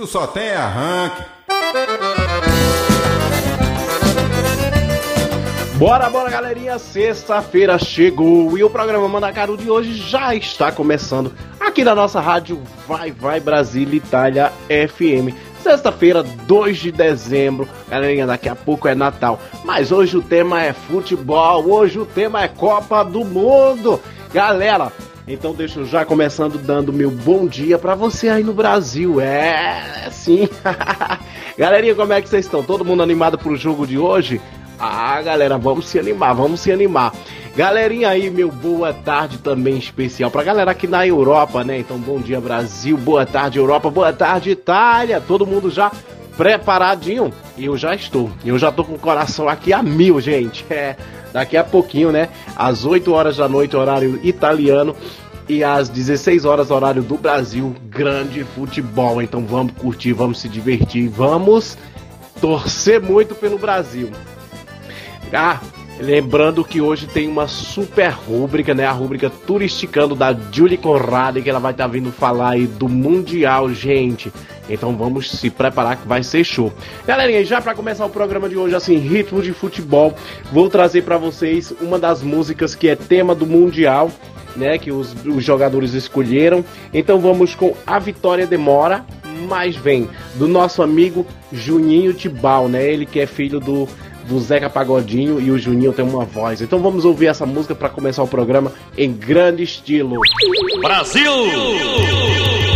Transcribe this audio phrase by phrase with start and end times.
[0.00, 1.22] Tu só tem arranque.
[5.76, 6.78] Bora, bora, galerinha!
[6.78, 12.62] Sexta-feira chegou e o programa Mandacaru de hoje já está começando aqui na nossa rádio
[12.88, 15.36] Vai Vai Brasília Itália FM.
[15.62, 17.68] Sexta-feira, 2 de dezembro.
[17.86, 19.38] Galerinha, daqui a pouco é Natal.
[19.66, 24.00] Mas hoje o tema é futebol, hoje o tema é Copa do Mundo.
[24.32, 24.90] Galera,
[25.32, 29.20] então deixa eu já começando dando meu bom dia para você aí no Brasil.
[29.20, 30.48] É, sim.
[31.56, 32.62] Galerinha, como é que vocês estão?
[32.62, 34.40] Todo mundo animado pro jogo de hoje?
[34.78, 37.12] Ah, galera, vamos se animar, vamos se animar.
[37.54, 41.78] Galerinha aí, meu boa tarde também especial pra galera aqui na Europa, né?
[41.78, 45.20] Então, bom dia Brasil, boa tarde Europa, boa tarde Itália.
[45.20, 45.92] Todo mundo já
[46.36, 47.32] preparadinho?
[47.58, 48.30] Eu já estou.
[48.44, 50.64] Eu já tô com o coração aqui a mil, gente.
[50.70, 50.96] É,
[51.32, 52.28] daqui a pouquinho, né?
[52.56, 54.94] Às 8 horas da noite, horário italiano,
[55.48, 59.20] e às 16 horas, horário do Brasil, grande futebol.
[59.20, 61.76] Então vamos curtir, vamos se divertir, vamos
[62.40, 64.10] torcer muito pelo Brasil.
[65.32, 65.60] Ah,
[65.98, 68.86] lembrando que hoje tem uma super rúbrica, né?
[68.86, 72.88] A rúbrica Turisticando da Julie Conrad, que ela vai estar tá vindo falar aí do
[72.88, 74.32] Mundial, gente.
[74.70, 76.72] Então vamos se preparar que vai ser show.
[77.06, 80.14] Galerinha, já para começar o programa de hoje, assim, ritmo de futebol,
[80.52, 84.10] vou trazer para vocês uma das músicas que é tema do Mundial
[84.56, 86.64] né, que os, os jogadores escolheram.
[86.92, 89.04] Então vamos com A Vitória Demora,
[89.48, 92.84] mas vem do nosso amigo Juninho Tibal, né?
[92.84, 93.88] Ele que é filho do,
[94.28, 96.60] do Zeca Pagodinho e o Juninho tem uma voz.
[96.60, 100.16] Então vamos ouvir essa música para começar o programa em grande estilo.
[100.80, 101.32] Brasil!
[101.32, 102.69] Lá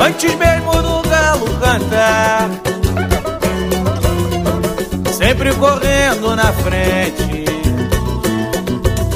[0.00, 2.48] Antes mesmo do galo cantar
[5.12, 7.44] Sempre correndo na frente.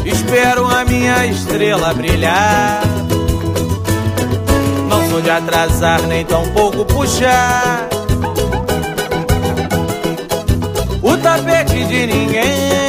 [0.04, 2.82] Espero a minha estrela brilhar.
[4.88, 7.88] Não sou de atrasar nem tão pouco puxar.
[11.02, 12.87] O tapete de ninguém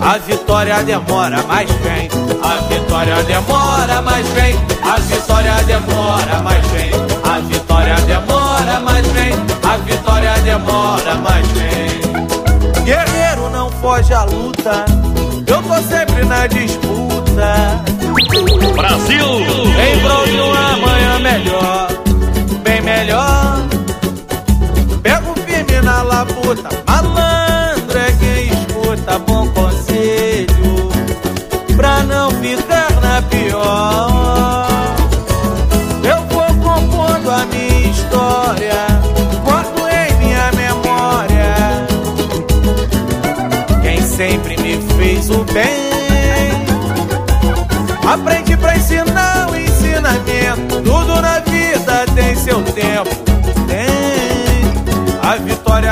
[0.00, 2.08] A vitória demora, mas vem.
[2.40, 4.54] A vitória demora, mas vem.
[4.84, 6.90] A vitória demora, mas vem.
[7.24, 9.32] A vitória demora, mas vem.
[9.64, 12.84] A vitória demora, mas vem.
[12.84, 14.84] Guerreiro não foge à luta.
[15.44, 17.82] Eu tô sempre na disputa.
[18.76, 19.26] Brasil!
[19.26, 22.07] Em prol de um amanhã melhor
[25.88, 29.67] na labuta, malandro é quem escuta bom conselho,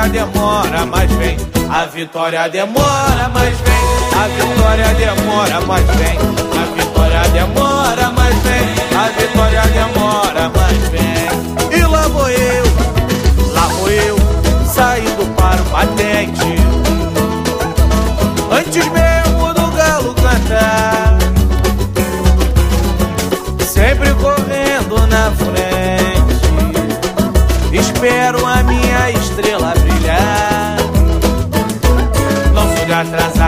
[0.06, 1.36] vitória demora, mas vem.
[1.70, 3.76] A vitória demora, mas vem.
[4.14, 6.18] A vitória demora, mas vem.
[6.18, 8.74] A vitória demora, mas vem.
[8.96, 11.78] A vitória demora, mas vem.
[11.78, 12.64] E lá vou eu,
[13.52, 14.16] lá vou eu,
[14.64, 16.56] saindo para o batente.
[18.50, 20.95] Antes mesmo do galo cantar.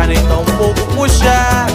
[0.08, 1.66] nem tão pouco puxar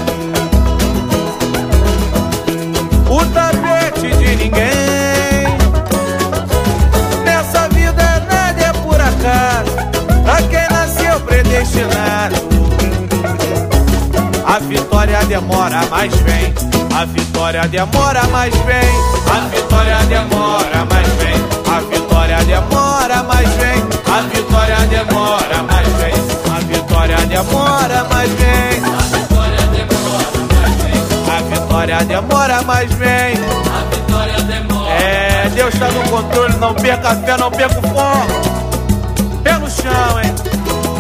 [3.07, 5.45] o tapete de ninguém.
[7.23, 9.71] Nessa vida nada é por acaso,
[10.23, 12.35] pra quem nasceu predestinado.
[14.45, 16.53] A vitória demora, mas vem.
[16.95, 18.89] A vitória demora, mas vem.
[19.31, 21.75] A vitória demora, mas vem.
[21.75, 23.83] A vitória demora, mas vem.
[24.11, 25.72] A vitória demora, mas vem.
[27.03, 28.81] A vitória demora, mas vem.
[28.85, 31.35] A vitória demora, mas vem.
[31.35, 33.33] A vitória demora, mas vem.
[34.87, 35.03] A.
[35.03, 39.43] É, Deus está no controle, não perca fé, não perca o foco.
[39.43, 40.33] Pé chão, hein?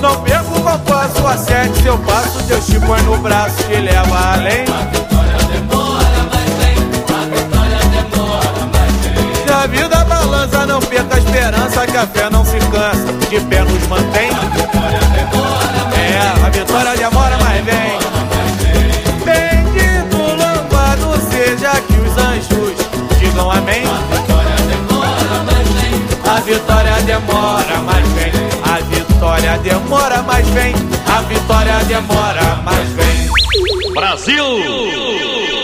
[0.01, 4.65] Não perca o compasso, acerte seu passo, Deus te põe no braço, te leva além.
[9.63, 13.61] A vida balança, não perca a esperança, que a fé não se cansa, de pé
[13.61, 14.29] nos mantém.
[14.29, 17.99] A vitória demora, mas É, a vitória demora, mas vem.
[19.23, 22.75] Bendito, louvado seja que os anjos
[23.19, 23.83] digam amém.
[23.87, 25.95] A vitória demora, mas vem.
[26.25, 28.33] A vitória demora, mas vem.
[28.65, 30.75] A vitória demora, mas vem.
[31.07, 33.93] A vitória demora, mas vem.
[33.93, 35.62] Brasil!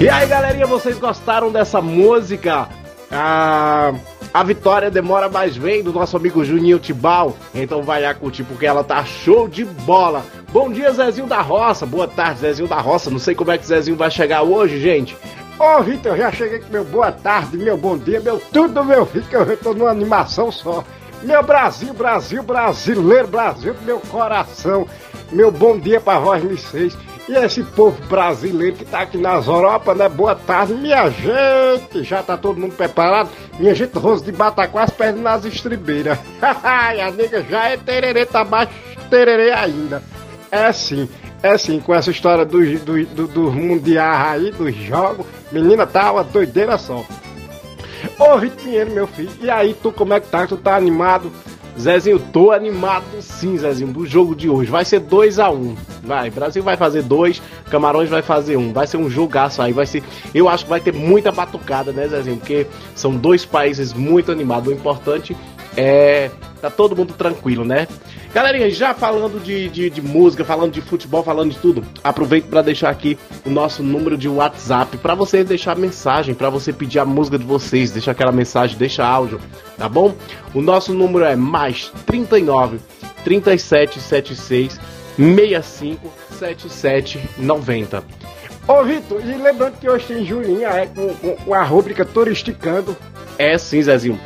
[0.00, 2.68] E aí, galerinha, vocês gostaram dessa música?
[3.10, 3.92] A,
[4.32, 7.36] a vitória demora mais vem do nosso amigo Juninho Tibal.
[7.54, 10.24] Então vai lá curtir porque ela tá show de bola.
[10.52, 11.86] Bom dia, Zezinho da Roça.
[11.86, 13.08] Boa tarde, Zezinho da Roça.
[13.08, 15.16] Não sei como é que Zezinho vai chegar hoje, gente.
[15.58, 19.24] Ô, Vitor, já cheguei com meu boa tarde, meu bom dia, meu tudo, meu filho,
[19.24, 20.82] que eu tô numa animação só.
[21.22, 24.86] Meu Brasil, Brasil, brasileiro, Brasil do meu coração.
[25.30, 26.96] Meu bom dia pra vós, vocês.
[27.26, 30.08] E esse povo brasileiro que tá aqui nas Europa, né?
[30.10, 32.04] Boa tarde, minha gente.
[32.04, 33.30] Já tá todo mundo preparado?
[33.58, 36.18] Minha gente, rosto de bataquá, as pernas nas estribeiras.
[36.94, 38.68] e a nega já é tererê, tá mais
[39.08, 40.02] tererê ainda.
[40.50, 41.08] É sim,
[41.42, 46.12] é sim, com essa história dos do, do, do mundiais aí, dos jogos, menina, tá
[46.12, 47.04] uma doideira só.
[48.18, 50.46] Ô Vitor Pinheiro, meu filho, e aí, tu como é que tá?
[50.46, 51.32] Tu tá animado?
[51.78, 54.70] Zezinho, tô animado sim, Zezinho, do jogo de hoje.
[54.70, 55.76] Vai ser 2 a 1 um.
[56.02, 57.40] Vai, Brasil vai fazer dois,
[57.70, 58.72] Camarões vai fazer um.
[58.72, 60.02] Vai ser um jogaço aí, vai ser.
[60.34, 62.36] Eu acho que vai ter muita batucada, né, Zezinho?
[62.36, 64.68] Porque são dois países muito animados.
[64.68, 65.36] O importante
[65.76, 66.30] é.
[66.60, 67.86] Tá todo mundo tranquilo, né?
[68.32, 72.62] Galerinha, já falando de, de, de música, falando de futebol, falando de tudo, aproveito para
[72.62, 77.04] deixar aqui o nosso número de WhatsApp para vocês deixar mensagem, para você pedir a
[77.04, 79.38] música de vocês, deixa aquela mensagem, deixa áudio,
[79.76, 80.14] tá bom?
[80.54, 82.78] O nosso número é mais 39
[83.22, 84.80] 3776
[85.16, 88.02] 65 77 90.
[88.66, 92.96] Ô, Vitor, e lembrando que hoje tem Julinha, é, com, com, com a rúbrica Turisticando.
[93.38, 94.18] É sim, Zezinho.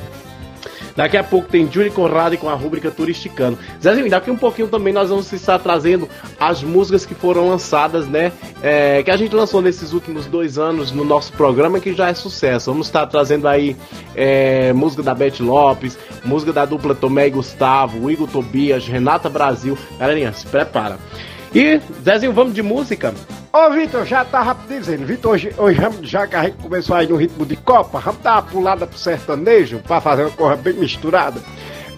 [0.98, 3.56] Daqui a pouco tem Júlio Conrado com a rúbrica Turisticando.
[3.80, 6.08] Zezinho, daqui um pouquinho também nós vamos estar trazendo
[6.40, 8.32] as músicas que foram lançadas, né?
[8.60, 12.14] É, que a gente lançou nesses últimos dois anos no nosso programa, que já é
[12.14, 12.72] sucesso.
[12.72, 13.76] Vamos estar trazendo aí
[14.16, 19.78] é, música da Beth Lopes, música da dupla Tomé e Gustavo, Igor Tobias, Renata Brasil.
[20.00, 20.98] Galerinha, se prepara.
[21.58, 23.12] E, Zezinho, vamos de música?
[23.52, 27.16] Ô, Vitor, já tava dizendo, Vitor, hoje, hoje já que a gente começou aí no
[27.16, 31.40] ritmo de Copa, vamos dar uma pulada pro sertanejo pra fazer uma coisa bem misturada.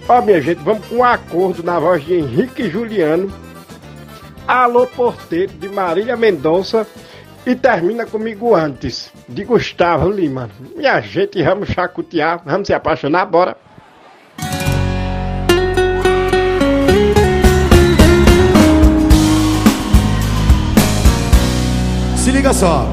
[0.08, 3.30] Ó, minha gente, vamos com um acordo na voz de Henrique Juliano,
[4.48, 6.86] Alô Porteiro, de Marília Mendonça,
[7.44, 10.48] e termina comigo antes, de Gustavo Lima.
[10.74, 13.58] Minha gente, vamos chacotear, vamos se apaixonar, bora.
[22.40, 22.88] Se liga só.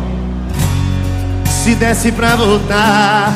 [1.45, 3.31] Se desse pra voltar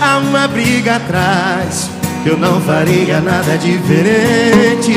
[0.00, 1.90] a uma briga atrás,
[2.24, 4.94] eu não faria nada diferente.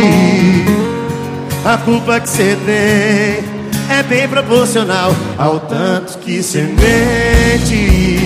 [1.65, 8.17] A culpa que você tem é bem proporcional ao tanto que você mente.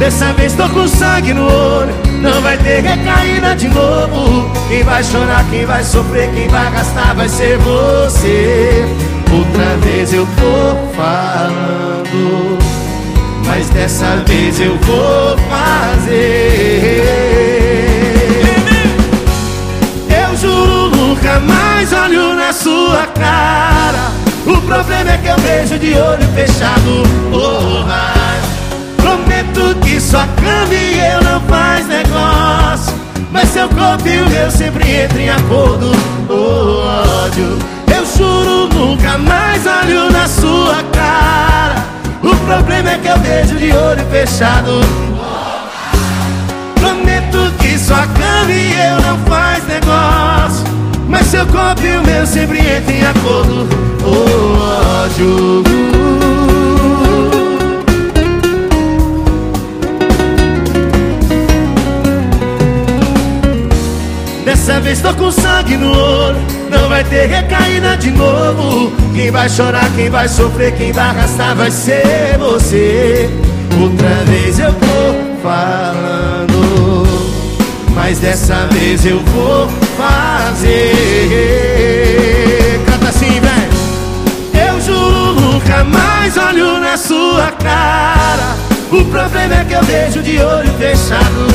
[0.00, 4.50] Dessa vez tô com sangue no olho, não vai ter recaída de novo.
[4.68, 8.84] Quem vai chorar, quem vai sofrer, quem vai gastar vai ser você.
[9.36, 12.56] Outra vez eu tô falando,
[13.44, 17.02] mas dessa vez eu vou fazer.
[20.08, 24.12] Eu juro nunca mais olho na sua cara.
[24.46, 27.02] O problema é que eu vejo de olho fechado.
[27.32, 27.82] Oh,
[29.02, 32.94] prometo que sua cama e eu não faz negócio.
[33.32, 35.90] Mas seu corpo e o meu sempre entram em acordo.
[36.28, 37.73] Oh, ódio.
[38.16, 41.84] Juro nunca mais olho na sua cara.
[42.22, 44.80] O problema é que eu vejo de olho fechado.
[46.76, 50.64] Prometo que sua cama e eu não faz negócio.
[51.08, 53.68] Mas seu corpo e o meu sempre entram em acordo.
[54.04, 55.64] Oh, ódio.
[64.44, 68.92] Dessa vez tô com sangue no olho Não vai ter recaída de novo.
[69.14, 73.30] Quem vai chorar, quem vai sofrer Quem vai arrastar vai ser você.
[73.80, 77.06] Outra vez eu tô falando
[77.94, 80.92] Mas dessa vez eu vou fazer.
[82.86, 83.74] Canta assim, velho.
[84.68, 88.56] Eu juro nunca mais olho na sua cara.
[88.90, 91.48] O problema é que eu vejo de olho fechado.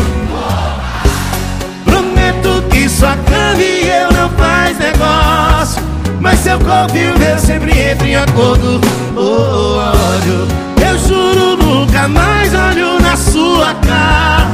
[1.85, 5.81] Prometo que sua cama e eu não faz negócio.
[6.19, 8.81] Mas seu corpo e o meu sempre entram em acordo.
[9.15, 10.47] Oh, ódio
[10.85, 14.49] eu juro nunca mais olho na sua cara.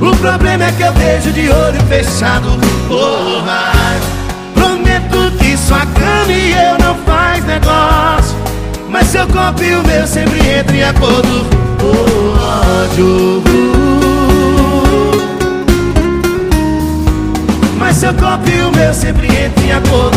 [0.00, 2.48] O problema é que eu vejo de olho fechado.
[2.88, 4.02] Oh, mas
[4.54, 8.36] Prometo que sua cama e eu não faz negócio.
[8.88, 11.46] Mas seu corpo e o meu sempre entram em acordo.
[11.82, 13.49] Oh, ódio
[17.90, 20.16] Mas seu corpo e o meu sempre entram em acordo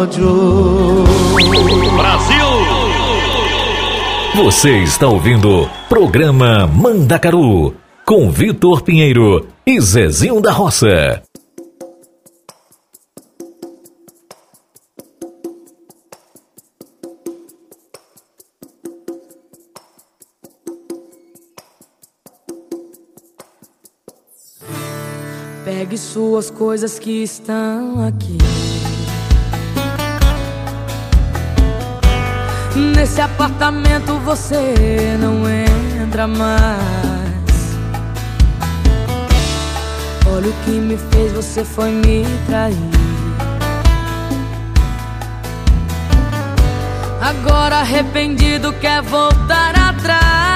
[0.00, 1.04] ódio
[1.96, 2.46] Brasil!
[4.34, 7.72] Você está ouvindo programa Mandacaru
[8.04, 11.22] com Vitor Pinheiro e Zezinho da Roça.
[25.64, 28.36] Pegue suas coisas que estão aqui.
[32.96, 36.82] Nesse apartamento você não entra mais.
[40.34, 42.76] Olha o que me fez, você foi me trair.
[47.20, 50.51] Agora arrependido quer voltar atrás.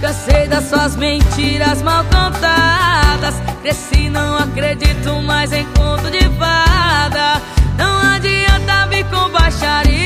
[0.00, 3.34] Cansei das suas mentiras mal contadas.
[3.62, 7.40] Cresci, não acredito mais em conto de fada.
[7.76, 9.96] Não adianta vir com baixaria.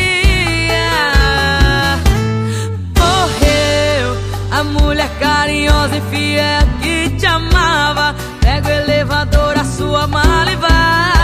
[2.99, 4.17] Morreu
[4.51, 8.15] a mulher carinhosa e fiel que te amava.
[8.41, 11.20] Pega o elevador, a sua mala e vaza.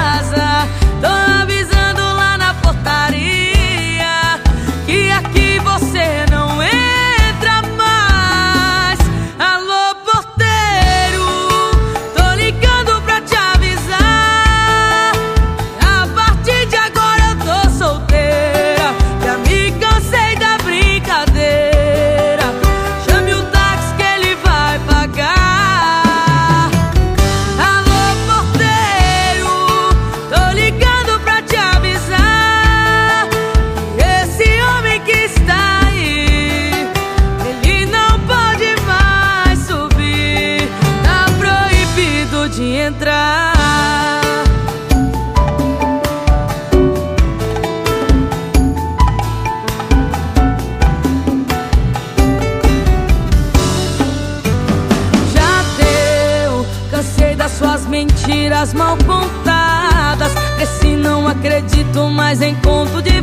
[62.40, 63.15] Em conto de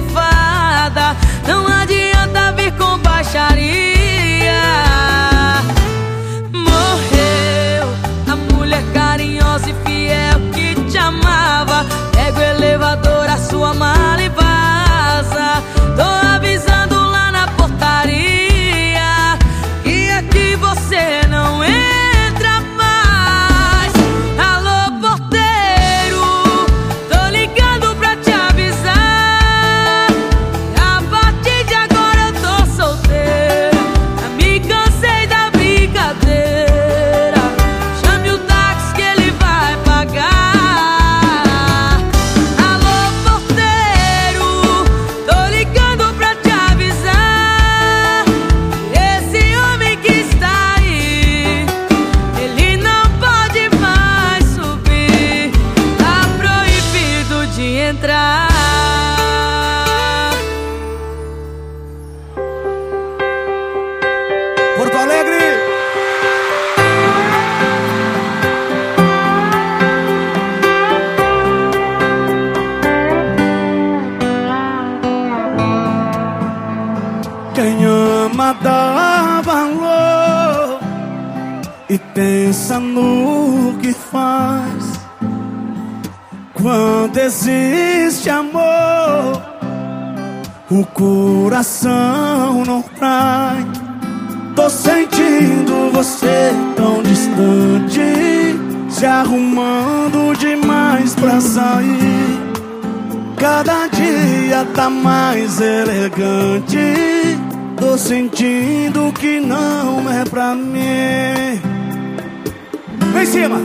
[113.44, 113.60] cima!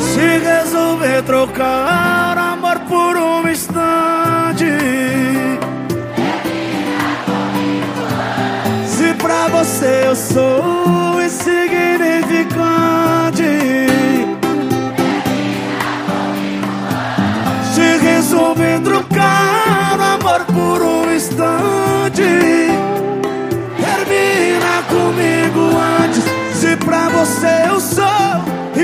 [0.00, 4.66] Se resolver trocar amor por um instante
[8.86, 13.42] Se pra você eu sou insignificante
[17.74, 19.05] Se resolver trocar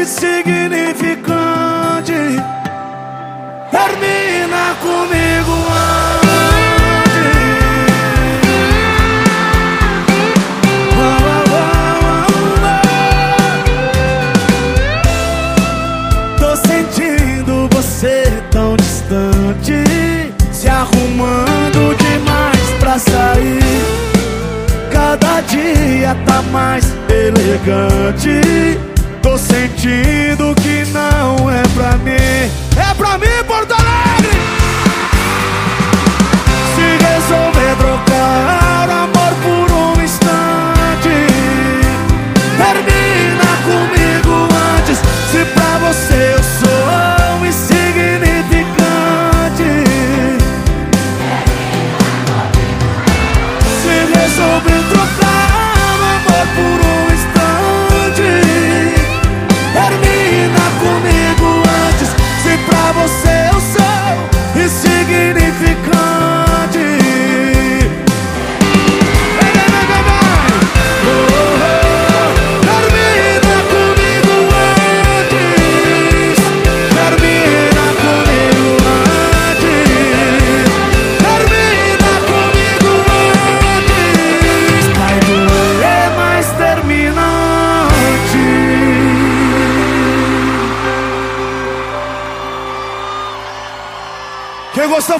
[0.02, 2.12] insignificante.
[3.70, 6.26] Termina comigo antes.
[16.38, 19.84] Tô sentindo você tão distante
[20.50, 23.62] Se arrumando demais pra sair.
[24.90, 28.40] Cada dia tá mais elegante
[29.82, 34.30] Sentindo que não é pra mim É pra mim, Porto Alegre!
[36.76, 38.61] Se resolver trocar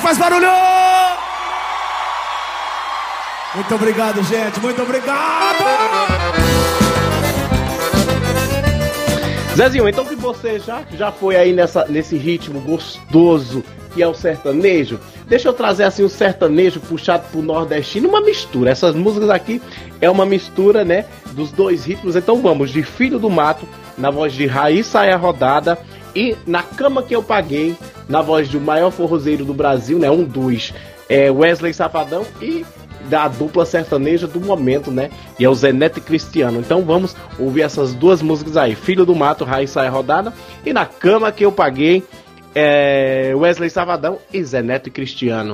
[0.03, 0.49] faz barulho!
[3.55, 4.61] Muito obrigado, gente.
[4.61, 5.65] Muito obrigado!
[9.55, 13.63] Zezinho, então que você já, já foi aí nessa, nesse ritmo gostoso
[13.93, 18.71] que é o sertanejo, deixa eu trazer assim o sertanejo puxado pro nordestino, uma mistura.
[18.71, 19.61] Essas músicas aqui
[20.01, 22.17] é uma mistura, né, dos dois ritmos.
[22.17, 25.79] Então vamos de Filho do Mato, na voz de Raíssa Saia Rodada,
[26.15, 27.77] e Na Cama Que Eu Paguei,
[28.09, 30.73] na voz do maior forrozeiro do Brasil, né, um dos
[31.09, 32.65] é, Wesley Safadão e
[33.09, 35.11] da dupla sertaneja do momento, né?
[35.39, 36.61] E é o Zé Neto e Cristiano.
[36.61, 40.33] Então vamos ouvir essas duas músicas aí: Filho do Mato, Raiz Saia Rodada
[40.65, 42.05] e Na Cama Que Eu Paguei,
[42.55, 45.53] é, Wesley Savadão e Zé Neto e Cristiano.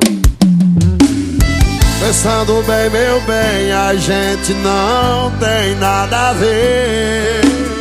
[2.01, 7.78] Pensando bem, meu bem, a gente não tem nada a ver.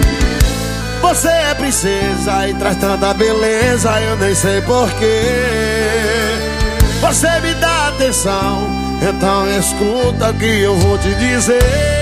[1.01, 5.21] Você é princesa e traz tanta beleza, eu nem sei porquê.
[7.01, 8.67] Você me dá atenção,
[9.01, 11.97] então escuta o que eu vou te dizer.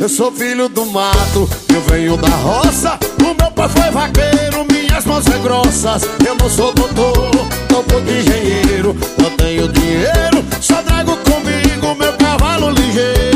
[0.00, 2.98] Eu sou filho do mato, eu venho da roça.
[3.22, 6.02] O meu pai foi vaqueiro, minhas mãos são grossas.
[6.26, 7.30] Eu não sou doutor,
[7.70, 8.96] não sou engenheiro.
[9.18, 13.29] Não tenho dinheiro, só trago comigo meu cavalo ligeiro.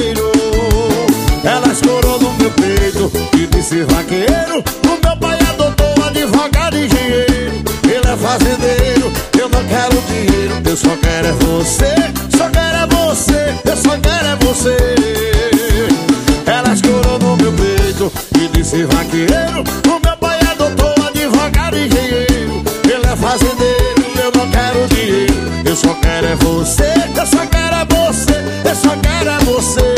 [1.45, 4.65] Ela escorou no meu peito e disse vaqueiro.
[4.87, 7.63] O meu pai é doutor, advogado, engenheiro.
[7.85, 10.55] Ele é fazendeiro, eu não quero dinheiro.
[10.65, 11.95] Eu só quero é você,
[12.37, 15.15] só quero é você, eu só quero é você.
[16.47, 22.63] Ela escorou no meu peito e disse vaqueiro O meu pai é doutor, advogado engenheiro
[22.85, 27.77] Ele é fazendeiro, eu não quero dinheiro Eu só quero é você, eu só quero
[27.77, 29.94] é você Eu só quero é você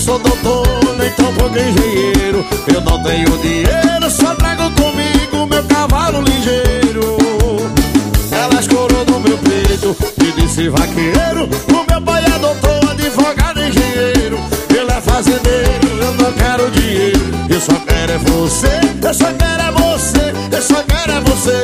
[0.00, 0.66] sou doutor,
[0.98, 2.44] nem tão pouco engenheiro.
[2.72, 7.18] Eu não tenho dinheiro, só trago comigo meu cavalo ligeiro.
[8.32, 14.38] Ela escorou no meu peito e disse vaqueiro O meu pai é doutor, advogado, engenheiro.
[14.70, 17.20] Ele é fazendeiro, eu não quero dinheiro.
[17.50, 21.62] Eu só quero é você, eu só quero é você Eu só quero é você.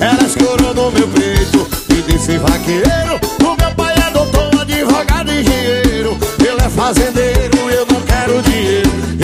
[0.00, 2.99] Ela escorou no meu peito e disse vaqueiro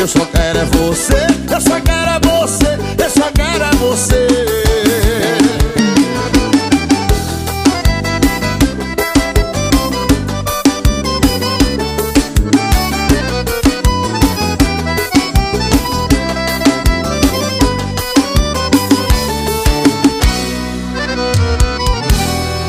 [0.06, 1.14] Eu só quero é você,
[1.52, 4.26] eu só quero é você Eu só quero é você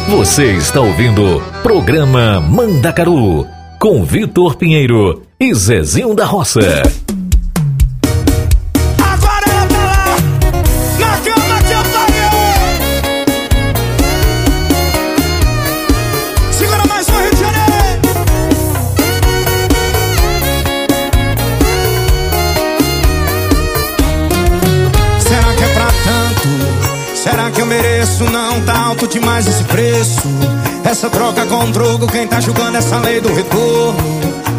[0.10, 3.46] Você está ouvindo Programa Mandacaru
[3.78, 6.97] com Vitor Pinheiro e Zezinho da Roça.
[31.58, 33.98] Com drogo, quem tá julgando essa lei do retorno?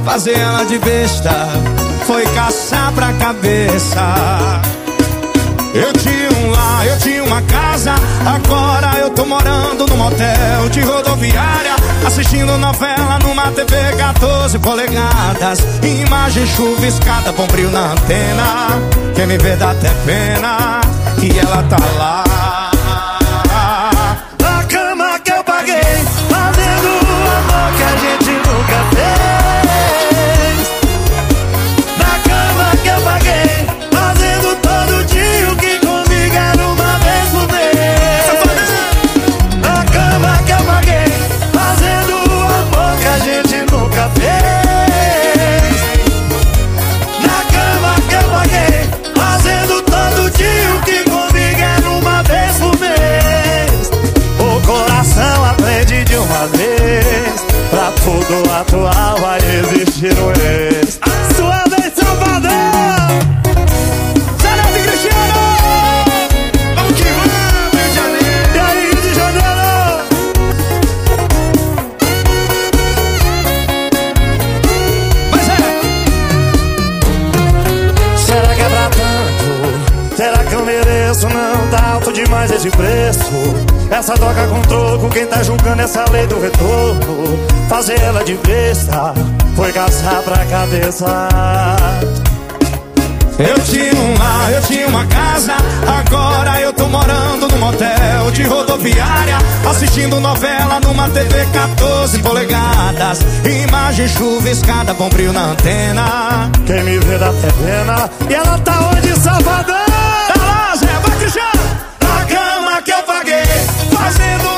[0.04, 1.30] Fazer ela de besta
[2.04, 4.00] foi caçar pra cabeça.
[5.72, 7.94] Eu tinha um lar, eu tinha uma casa.
[8.26, 11.76] Agora eu tô morando num motel de rodoviária.
[12.04, 15.60] Assistindo novela numa TV 14 polegadas.
[15.84, 18.82] Imagem chuviscada, bombril na antena.
[19.14, 20.80] Quem me vê dá até pena.
[21.22, 22.27] E ela tá lá.
[86.48, 87.38] Retorno?
[87.68, 89.12] Fazer ela de besta
[89.54, 91.28] foi caçar pra cabeça.
[93.38, 95.54] Eu tinha um lar, eu tinha uma casa.
[95.86, 99.38] Agora eu tô morando num motel de rodoviária.
[99.68, 103.20] Assistindo novela numa TV 14 polegadas.
[103.44, 106.50] Imagem chuviscada, bom brilho na antena.
[106.66, 108.10] Quem me vê dá até pena.
[108.28, 109.86] E ela tá onde, Salvador?
[109.86, 111.62] Tá lá, Zé, vai Cristiano!
[112.02, 113.44] Na cama que eu paguei.
[113.92, 114.57] Fazendo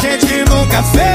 [0.00, 1.08] gente nunca fez.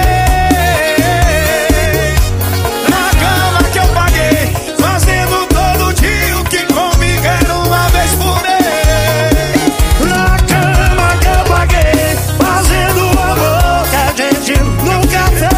[2.89, 8.41] Na cama que eu paguei, fazendo todo dia o que comigo era uma vez por
[8.41, 9.71] mês.
[10.01, 15.51] Na cama que eu paguei, fazendo amor que a gente nunca fez.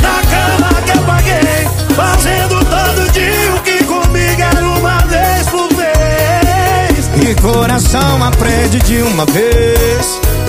[0.00, 5.68] Na cama que eu paguei, fazendo todo dia o que comigo era uma vez por
[5.74, 7.10] vez.
[7.28, 9.69] E coração aprende de uma vez.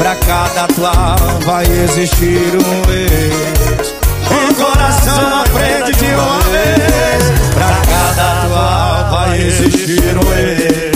[0.02, 3.94] Pra cada atual vai existir um ex.
[4.32, 7.54] O coração aprende de uma vez.
[7.54, 10.91] Pra cada atual vai existir um ex.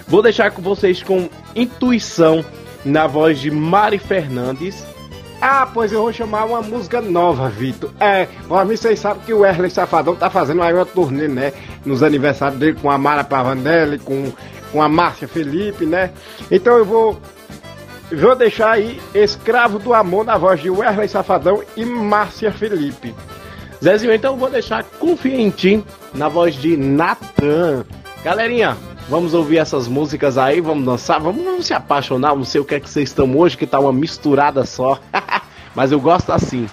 [0.09, 2.45] Vou deixar com vocês com intuição
[2.85, 4.85] na voz de Mari Fernandes
[5.41, 7.91] ah, pois eu vou chamar uma música nova, Vitor.
[8.01, 8.27] É,
[8.65, 11.53] mim vocês sabem que o Wesley Safadão tá fazendo aí uma turnê, né?
[11.85, 14.33] Nos aniversários dele com a Mara Pavanelli, com,
[14.73, 16.11] com a Márcia Felipe, né?
[16.51, 17.21] Então eu vou.
[18.11, 23.15] Vou deixar aí Escravo do Amor na voz de Wesley Safadão e Márcia Felipe.
[23.83, 27.85] Zezinho, então vou deixar Confia em Ti na voz de Natan.
[28.25, 28.77] Galerinha,
[29.09, 32.75] Vamos ouvir essas músicas aí, vamos dançar, vamos, vamos se apaixonar, não sei o que
[32.75, 34.99] é que vocês estão hoje, que tá uma misturada só.
[35.77, 36.67] Mas eu gosto assim.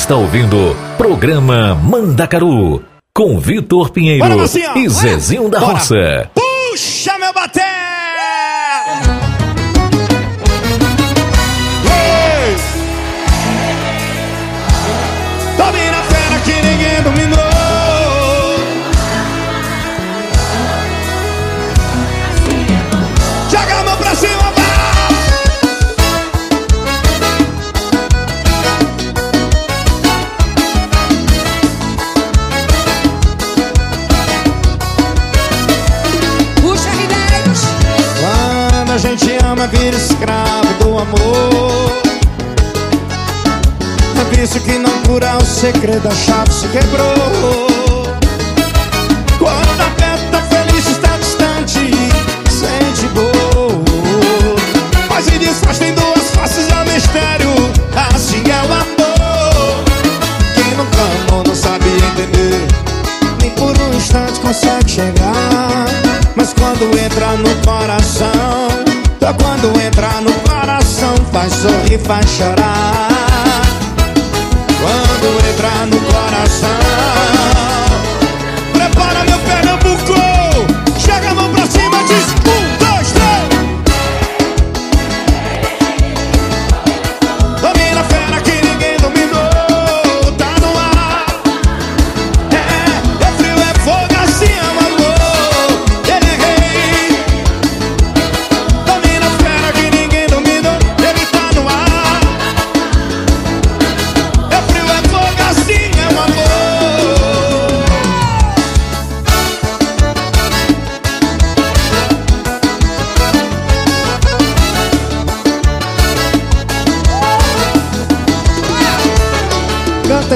[0.00, 2.82] Está ouvindo programa Mandacaru
[3.14, 4.24] com Vitor Pinheiro
[4.74, 5.72] e Zezinho da Bora.
[5.74, 6.30] Roça.
[39.70, 41.92] vira escravo do amor.
[44.20, 48.10] O vício que não cura o segredo, a chave se quebrou.
[49.38, 49.90] Quando a
[50.30, 51.90] tá feliz, está distante,
[52.50, 53.82] sente dor
[55.08, 57.48] Mas e desfaz tem duas faces, ao mistério
[58.14, 59.84] Assim é o amor.
[60.54, 62.66] Quem nunca amou não sabe entender
[63.40, 65.86] Nem por um instante consegue chegar.
[66.36, 68.29] Mas quando entra no coração
[69.30, 73.62] só quando entra no coração faz sorrir, faz chorar.
[74.80, 76.89] Quando entra no coração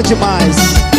[0.07, 0.94] demais.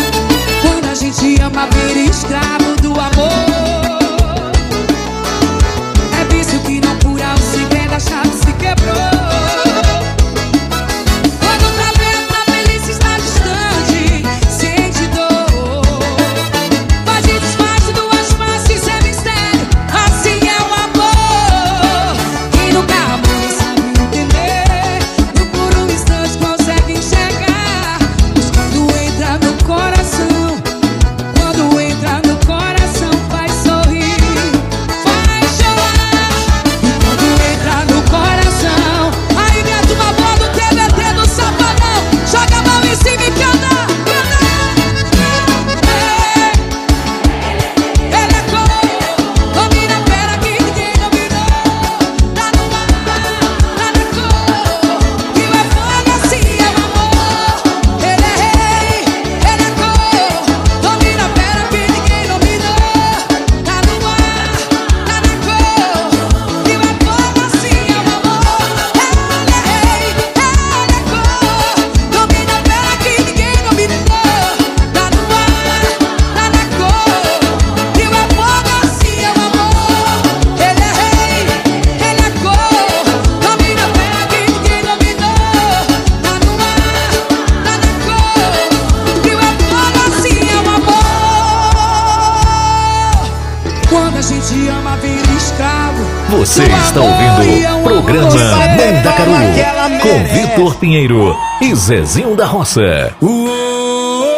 [101.87, 103.15] Zezinho da Roça.
[103.21, 104.33] Uh, oh,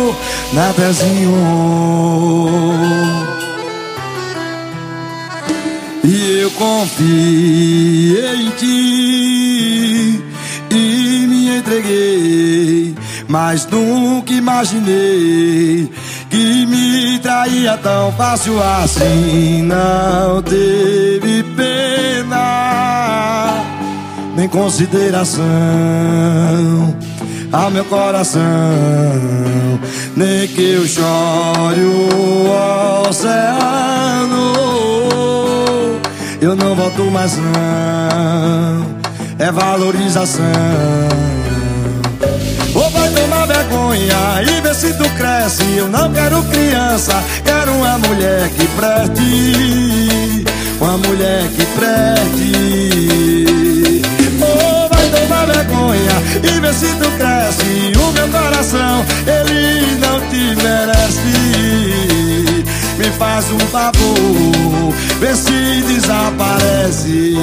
[0.00, 0.14] oh.
[6.02, 10.22] E eu confiei em ti
[10.70, 12.94] e me entreguei,
[13.28, 15.92] mas nunca imaginei
[16.30, 19.60] que me traía tão fácil assim.
[19.64, 21.27] Não teve
[24.48, 25.44] em consideração
[27.52, 28.40] a meu coração.
[30.16, 34.52] Nem que eu chore o oceano,
[36.40, 38.98] eu não volto mais não.
[39.38, 40.44] É valorização.
[42.74, 45.64] Ou vai tomar vergonha e ver se tu cresce.
[45.76, 50.44] Eu não quero criança, quero uma mulher que preste.
[50.80, 53.37] Uma mulher que preste
[56.36, 57.92] e vê se tu cresce.
[57.98, 61.22] O meu coração, ele não te merece.
[62.98, 67.34] Me faz um favor, vê se desaparece.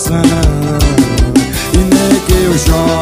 [0.00, 0.22] coração.
[1.74, 2.99] E nem que eu jogue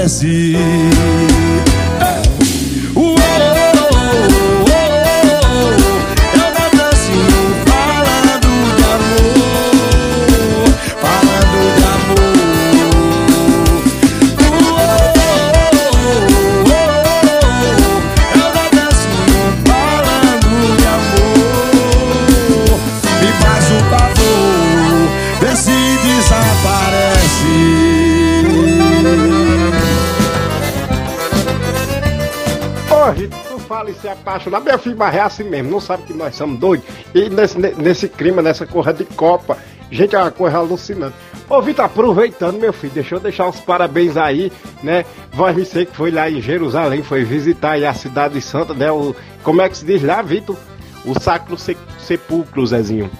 [0.00, 0.69] Uou,
[34.56, 34.60] apaixonar.
[34.60, 36.86] Meu filho, mas é assim mesmo, não sabe que nós somos doidos.
[37.14, 39.56] E nesse, ne- nesse clima, nessa corra de Copa,
[39.90, 41.14] gente, é uma coisa alucinante.
[41.48, 45.04] Ô, Vitor, aproveitando, meu filho, deixa eu deixar os parabéns aí, né?
[45.32, 48.90] Voz me sei que foi lá em Jerusalém, foi visitar aí a cidade santa, né?
[48.92, 50.56] O, como é que se diz lá, Vitor?
[51.04, 53.10] O Sacro Se- Sepulcro, Zezinho.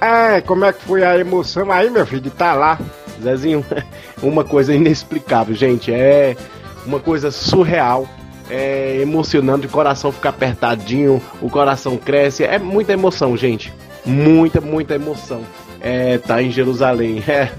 [0.00, 2.78] É, como é que foi a emoção aí, meu filho, de estar lá?
[3.22, 3.64] Zezinho,
[4.22, 5.92] uma coisa inexplicável, gente.
[5.92, 6.36] É
[6.84, 8.06] uma coisa surreal.
[8.48, 12.44] É emocionante, o coração fica apertadinho, o coração cresce.
[12.44, 13.72] É muita emoção, gente.
[14.04, 15.42] Muita, muita emoção.
[15.80, 17.22] É, tá em Jerusalém.
[17.28, 17.50] É,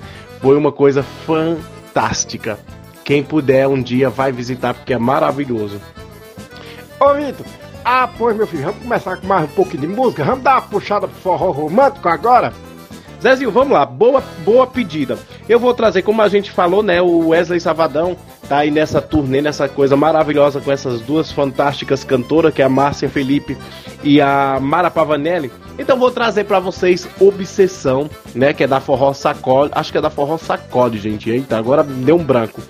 [0.41, 2.59] foi uma coisa fantástica.
[3.03, 5.81] Quem puder um dia vai visitar porque é maravilhoso.
[6.99, 7.45] Ô, Vitor,
[7.89, 10.23] ah, pois, meu filho, vamos começar com mais um pouquinho de música?
[10.23, 12.51] Vamos dar uma puxada pro forró romântico agora?
[13.21, 15.17] Zezinho, vamos lá, boa, boa pedida.
[15.47, 17.01] Eu vou trazer, como a gente falou, né?
[17.01, 18.17] O Wesley Savadão
[18.47, 22.69] tá aí nessa turnê, nessa coisa maravilhosa com essas duas fantásticas cantoras, que é a
[22.69, 23.57] Márcia Felipe
[24.03, 25.51] e a Mara Pavanelli.
[25.77, 28.53] Então vou trazer pra vocês Obsessão, né?
[28.53, 29.71] Que é da Forró Sacode.
[29.75, 31.29] Acho que é da Forró Sacode, gente.
[31.29, 32.61] Eita, agora deu um branco.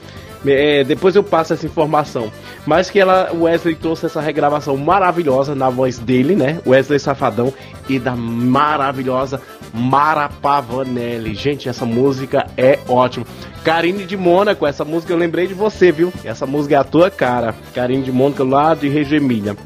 [0.45, 2.31] É, depois eu passo essa informação.
[2.65, 6.59] Mas que ela, Wesley trouxe essa regravação maravilhosa na voz dele, né?
[6.65, 7.53] Wesley Safadão
[7.87, 9.41] e da maravilhosa
[9.73, 11.35] Mara Pavanelli.
[11.35, 13.25] Gente, essa música é ótima.
[13.63, 16.11] Karine de Mônaco, essa música eu lembrei de você, viu?
[16.23, 17.53] Essa música é a tua cara.
[17.73, 19.57] Karine de Mônaco lá de Regemilha.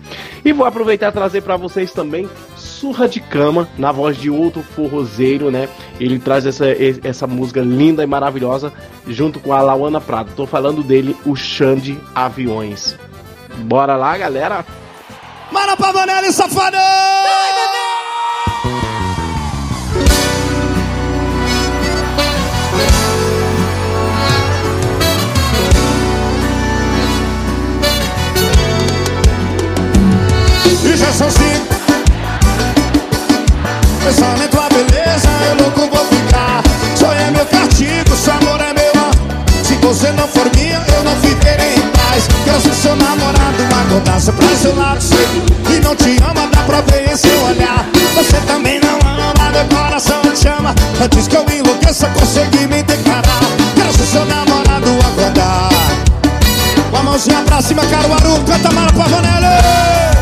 [0.44, 4.64] E vou aproveitar e trazer para vocês também Surra de Cama, na voz de outro
[4.64, 5.70] forrozeiro, né?
[6.00, 6.66] Ele traz essa,
[7.04, 8.74] essa música linda e maravilhosa
[9.08, 10.32] junto com a Lauana Prado.
[10.36, 12.96] Tô falando dele, o Xande Aviões.
[13.60, 14.66] Bora lá, galera!
[15.52, 17.81] Mara Pavanelli, safadão!
[30.66, 31.76] E já são cinco
[34.04, 36.62] Pensando em tua beleza, eu louco vou ficar.
[36.96, 41.16] Sonho é meu castigo, seu amor é meu Se você não for minha, eu não
[41.18, 45.76] ficarei em paz Quero ser seu namorado, acordar pra seu lado sei.
[45.76, 47.86] E não te ama, dá pra ver em seu olhar.
[48.16, 53.42] Você também não ama, meu coração te chama Antes que eu enlouqueça, consegui me declarar.
[53.76, 55.70] Quero ser seu namorado, acordar.
[56.92, 60.21] Com a mãozinha pra cima, Caruaru, canta Mara Pavanelli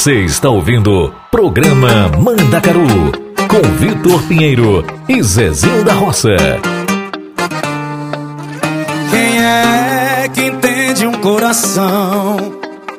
[0.00, 3.12] Você está ouvindo Programa Mandacaru
[3.46, 6.30] com Vitor Pinheiro e Zezinho da Roça.
[9.10, 12.38] Quem é que entende um coração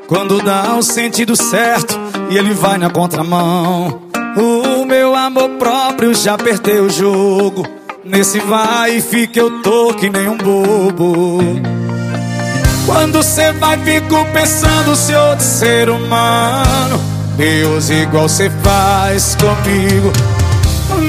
[0.07, 1.99] quando dá o sentido certo
[2.29, 4.03] e ele vai na contramão?
[4.37, 7.67] O meu amor próprio já perdeu o jogo.
[8.05, 11.39] Nesse vai e fica eu tô que nem um bobo.
[12.91, 17.01] Quando cê vai, fico pensando se outro ser humano.
[17.37, 20.11] Deus, igual cê faz comigo.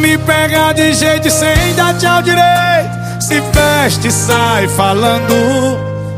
[0.00, 3.20] Me pega de jeito sem dar tchau direito.
[3.20, 5.34] Se veste e sai falando.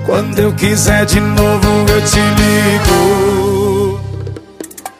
[0.05, 4.01] Quando eu quiser de novo, eu te ligo.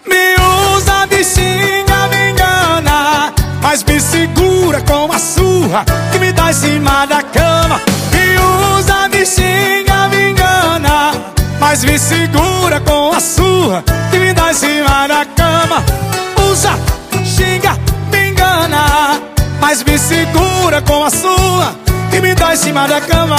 [0.07, 0.35] Me
[0.77, 3.35] usa, xinga, me engana.
[3.61, 7.83] Mas me segura com a surra que me dá em cima da cama.
[8.11, 9.84] Me usa, engana.
[11.61, 15.83] Mas me segura com a surra que me dá em cima da cama.
[16.51, 16.73] Usa,
[17.25, 17.77] xinga,
[18.11, 19.21] me engana.
[19.61, 21.75] Mas me segura com a sua
[22.11, 23.37] que me dá em cima da cama.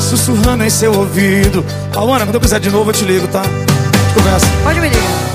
[0.00, 1.64] Sussurrando em seu ouvido.
[1.94, 3.42] Alana, quando eu quiser de novo eu te ligo, tá?
[4.14, 4.46] Conversa.
[4.64, 5.30] Pode me ligar.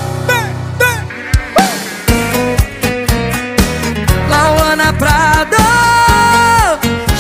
[4.30, 5.57] Lauana Prado,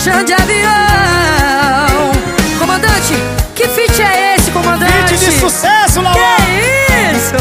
[0.03, 0.23] chão
[5.49, 6.37] sucesso, Lauana!
[6.37, 7.35] Que isso?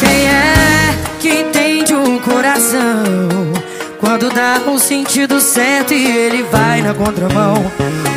[0.00, 3.52] Quem é que entende um coração
[4.00, 7.54] quando dá o sentido certo e ele vai na contramão?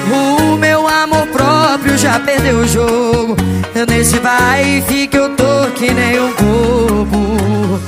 [0.09, 3.35] O meu amor próprio já perdeu o jogo.
[3.73, 7.81] Eu nesse vai e fica, eu tô que nem um bobo.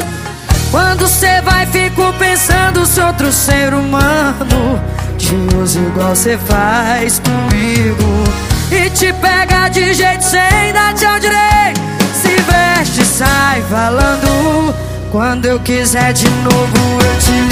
[0.70, 4.82] Quando cê vai, fico pensando se outro ser humano
[5.18, 8.57] te usa igual cê faz comigo.
[8.72, 11.82] E te pega de jeito sem dar tchau direito.
[12.14, 14.76] Se veste, sai falando.
[15.12, 17.47] Quando eu quiser de novo, eu te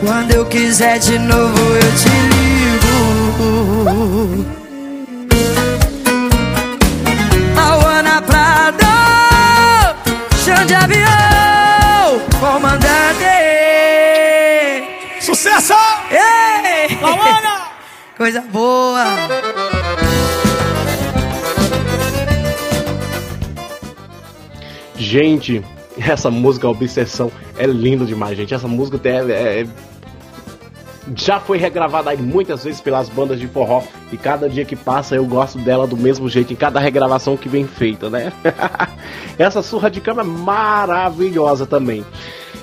[0.00, 2.98] Quando eu quiser de novo, eu te ligo.
[7.60, 8.84] Auana Prado,
[10.44, 13.24] chão de avião, comandante.
[15.20, 15.74] Sucesso!
[16.10, 16.96] Ei!
[17.02, 17.68] Lauana!
[18.16, 19.04] Coisa boa.
[24.96, 25.64] Gente,
[25.96, 28.54] essa música Obsessão é linda demais, gente.
[28.54, 29.66] Essa música é, é-
[31.16, 33.82] já foi regravada aí muitas vezes pelas bandas de forró
[34.12, 37.48] e cada dia que passa eu gosto dela do mesmo jeito em cada regravação que
[37.48, 38.32] vem feita, né?
[39.38, 42.04] essa surra de cama é maravilhosa também.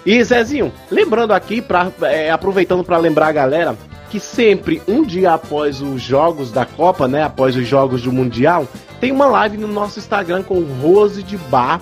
[0.05, 3.75] E Zezinho, lembrando aqui, pra, é, aproveitando para lembrar a galera
[4.09, 8.67] que sempre um dia após os jogos da Copa, né, após os jogos do Mundial,
[8.99, 11.81] tem uma live no nosso Instagram com Rose de Bar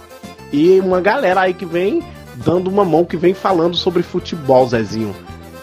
[0.52, 2.02] e uma galera aí que vem
[2.36, 5.14] dando uma mão, que vem falando sobre futebol, Zezinho.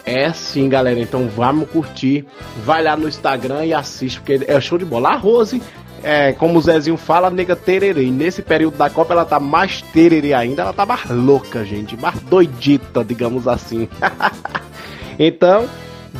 [0.05, 0.99] É sim, galera.
[0.99, 2.25] Então vamos curtir.
[2.63, 5.09] Vai lá no Instagram e assiste, porque é show de bola.
[5.09, 5.61] A Rose,
[6.03, 8.05] é, como o Zezinho fala, nega tererê.
[8.05, 10.63] E nesse período da Copa ela tá mais tererê ainda.
[10.63, 11.95] Ela tá mais louca, gente.
[11.97, 13.87] Mais doidita, digamos assim.
[15.19, 15.67] então,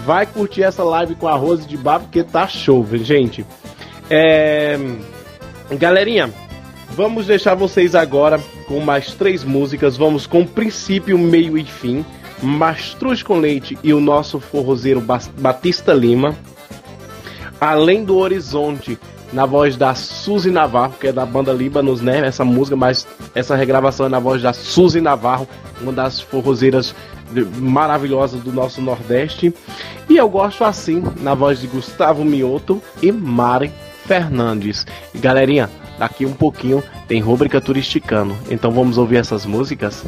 [0.06, 3.46] vai curtir essa live com a Rose de Bar, porque tá show, gente.
[4.10, 4.78] É...
[5.72, 6.30] Galerinha,
[6.94, 9.96] Vamos deixar vocês agora com mais três músicas.
[9.96, 12.06] Vamos com princípio, meio e fim.
[12.42, 15.02] Mastruz com leite e o nosso forrozeiro
[15.38, 16.36] Batista Lima.
[17.60, 18.98] Além do Horizonte,
[19.32, 22.26] na voz da Suzy Navarro, que é da banda Líbanos, né?
[22.26, 25.48] Essa música, mas essa regravação é na voz da Suzy Navarro,
[25.80, 26.94] uma das forrozeiras
[27.58, 29.54] maravilhosas do nosso Nordeste.
[30.10, 33.72] E eu gosto assim, na voz de Gustavo Mioto e Mari
[34.06, 34.86] Fernandes.
[35.14, 38.38] E galerinha, daqui um pouquinho tem rúbrica turisticano.
[38.50, 40.04] Então vamos ouvir essas músicas?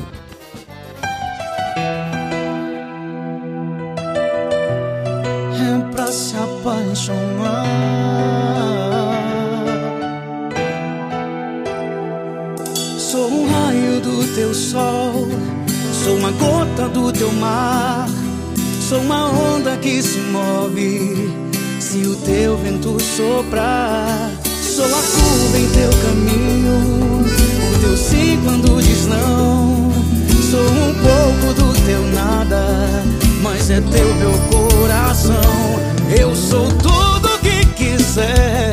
[19.84, 21.30] que se move
[21.78, 24.32] se o teu vento soprar.
[24.62, 29.92] Sou a curva em teu caminho, o teu sim quando diz não.
[30.50, 32.88] Sou um pouco do teu nada,
[33.42, 35.36] mas é teu meu coração.
[36.18, 38.73] Eu sou tudo que quiser.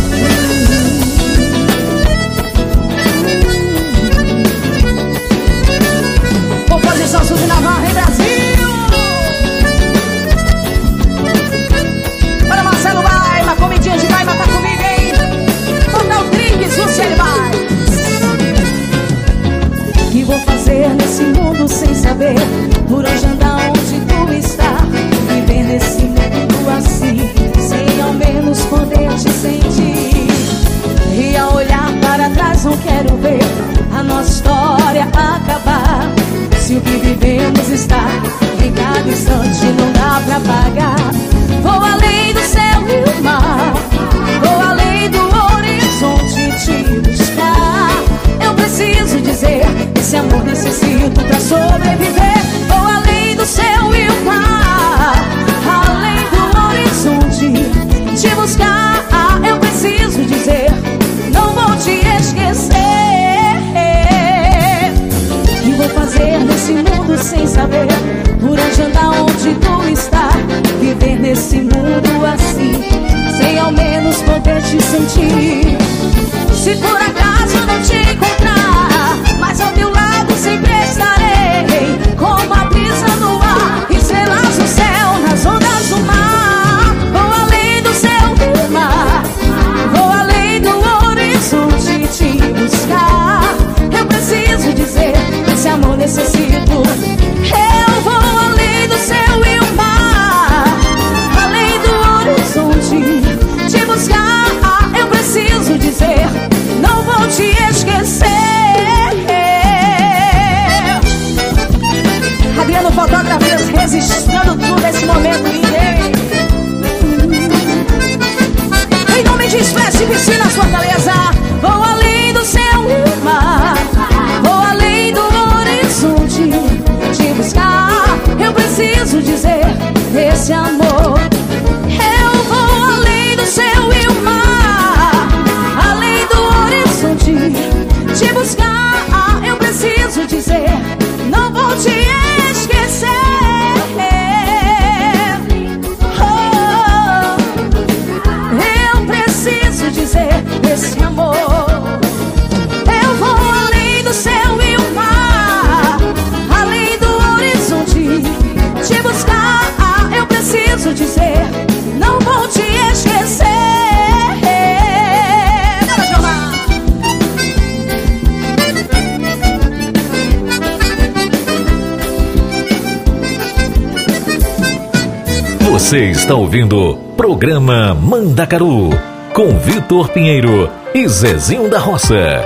[176.31, 178.89] Está ouvindo Programa Mandacaru
[179.33, 182.41] com Vitor Pinheiro e Zezinho da Roça.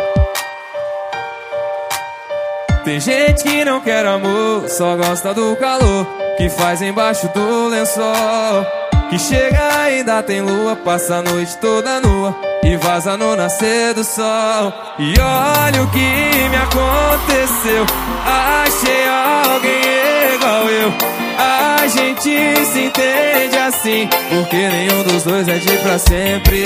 [2.83, 8.65] Tem gente que não quer amor, só gosta do calor que faz embaixo do lençol.
[9.11, 14.03] Que chega ainda tem lua, passa a noite toda nua e vaza no nascer do
[14.03, 14.73] sol.
[14.97, 17.85] E olha o que me aconteceu,
[18.25, 21.24] achei alguém igual eu.
[21.85, 26.63] A gente se entende assim, porque nenhum dos dois é de pra sempre.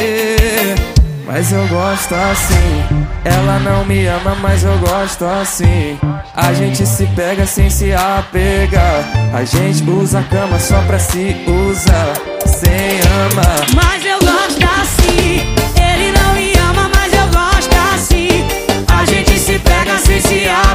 [1.28, 3.06] Mas eu gosto assim.
[3.26, 6.00] Ela não me ama, mas eu gosto assim.
[6.34, 9.04] A gente se pega sem se apegar.
[9.34, 11.36] A gente usa a cama só pra se
[11.68, 12.14] usar,
[12.46, 13.66] sem amar.
[13.76, 15.42] Mas eu gosto assim.
[15.76, 18.48] Ele não me ama, mas eu gosto assim.
[18.88, 20.69] A gente se pega sem se apegar.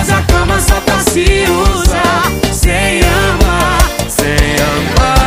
[0.00, 2.22] Usa a cama só pra se usar,
[2.52, 3.78] sem amar,
[4.08, 5.22] sem amar.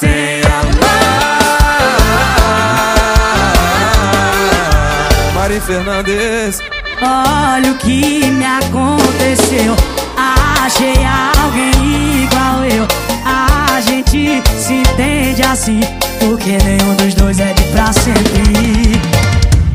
[0.00, 1.02] sem amar.
[5.34, 6.58] Mari Fernandes.
[7.00, 9.76] Olha o que me aconteceu.
[10.16, 11.04] Achei
[11.40, 12.88] alguém igual eu.
[13.24, 15.80] A gente se entende assim,
[16.18, 19.21] porque nenhum dos dois é de pra sempre.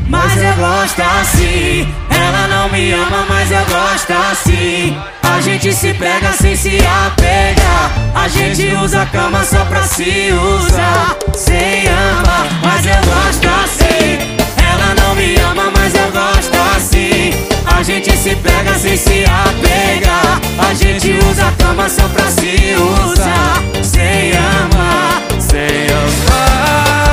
[0.08, 1.86] Mas eu gosto assim.
[2.10, 4.96] Ela não me ama, mas eu gosto assim.
[5.22, 7.92] A gente se pega sem se apegar.
[8.14, 12.46] A gente usa a cama só pra se usar, sem amar.
[12.62, 14.38] Mas eu gosto assim.
[14.56, 17.32] Ela não me ama, mas eu gosto assim.
[17.66, 20.40] A gente se pega sem se apegar.
[20.58, 27.07] A gente usa a cama só pra se usar, sem amar, sem amar.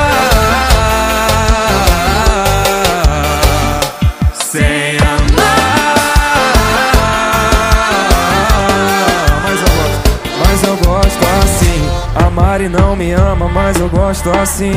[12.65, 14.71] A Mari não me ama, mas eu gosto assim.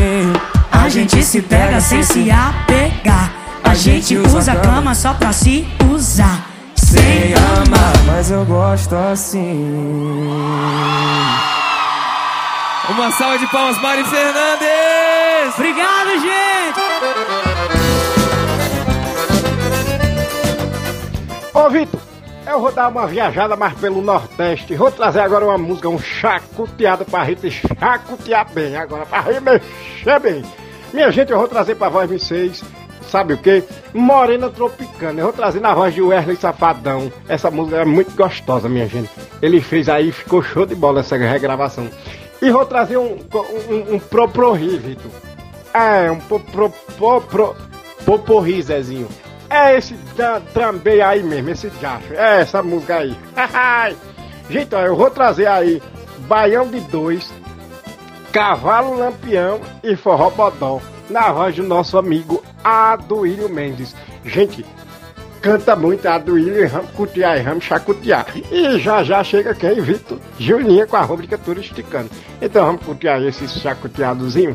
[0.71, 3.33] A gente se pega sem se apegar.
[3.65, 7.93] A gente usa a cama só pra se usar, sem amar.
[8.07, 9.81] Mas eu gosto assim.
[12.91, 15.55] Uma salva de palmas, Mari Fernandes!
[15.55, 16.81] Obrigado, gente!
[21.55, 22.01] Ô Vitor,
[22.59, 24.75] eu vou dar uma viajada mais pelo Nordeste.
[24.75, 28.77] Vou trazer agora uma música, um chacoteado pra Rita chacotear bem.
[28.77, 30.43] Agora, pra remexer bem.
[30.93, 32.65] Minha gente, eu vou trazer pra voz vocês,
[33.03, 33.63] sabe o que?
[33.95, 35.21] Morena Tropicana.
[35.21, 37.13] Eu vou trazer na voz de Wesley Safadão.
[37.29, 39.11] Essa música é muito gostosa, minha gente.
[39.41, 41.89] Ele fez aí, ficou show de bola essa regravação.
[42.43, 43.19] E vou trazer um,
[43.71, 44.01] um, um.
[45.73, 47.55] É, um pro pro
[48.17, 49.07] pro Zezinho.
[49.51, 49.95] É esse
[50.53, 52.13] trambei aí mesmo, esse jacho.
[52.13, 53.17] É essa música aí.
[54.51, 55.83] Gente, ó, eu vou trazer aí
[56.21, 57.31] Baião de Dois,
[58.33, 60.81] Cavalo Lampião e Forró Bodó.
[61.09, 63.97] Na voz do nosso amigo Aduílio Mendes.
[64.25, 64.65] Gente,
[65.41, 68.27] canta muito Aduílio e vamos cutear e vamos chacotear.
[68.53, 70.19] E já já chega quem, Vitor?
[70.39, 72.11] Juninha com a rubrica turisticando.
[72.43, 74.55] Então vamos cutear esse chacoteadozinho.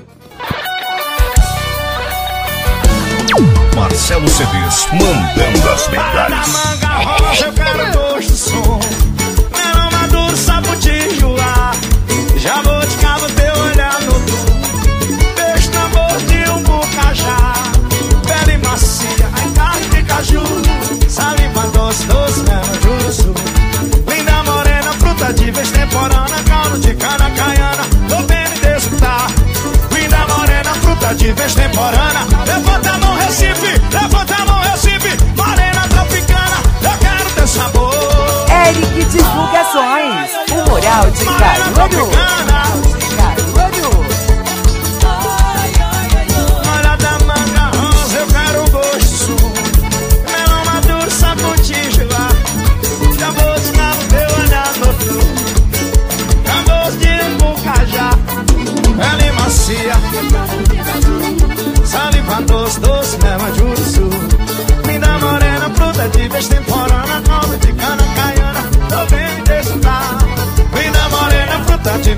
[3.76, 6.48] Marcelo CDs mandando as medalhas.
[6.50, 8.80] Manga rosa, eu quero gosto do som.
[9.58, 11.72] Melão maduro, sabutinho lá.
[12.38, 14.38] Já vou de cabo teu olhar no tu.
[15.36, 17.54] Peixe boca de um bucajá.
[18.28, 20.44] Pele macia, ai carne de caju.
[21.10, 23.34] Saliva doce, doce, mel, juruçu.
[24.08, 26.44] Linda morena, fruta de vez temporana.
[26.48, 29.28] Caldo de cana caiana, tô bem de escutar.
[29.92, 32.33] Linda morena, fruta de vez temporana.
[41.44, 42.53] Moral de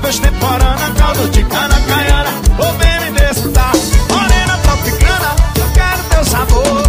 [0.05, 3.71] beste parana, caldo de cana, caiana, vou bem degustar.
[4.11, 6.83] Morena tropicana, eu quero teu sabor.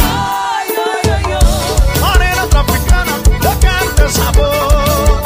[0.00, 2.00] Ai, ai, ai, ai.
[2.00, 3.12] Morena tropicana,
[3.44, 5.20] eu quero teu sabor.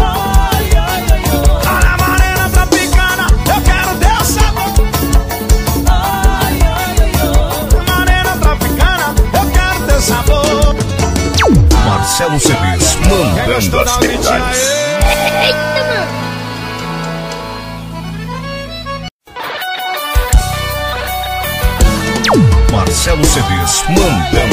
[0.00, 4.72] Ai, ai, ai, morena tropicana, eu quero teu sabor.
[5.86, 7.12] Ai, ai, ai,
[9.32, 10.74] eu quero teu sabor.
[11.86, 14.75] Marcelo Celis, mandando as trindades.
[23.88, 24.45] Mandando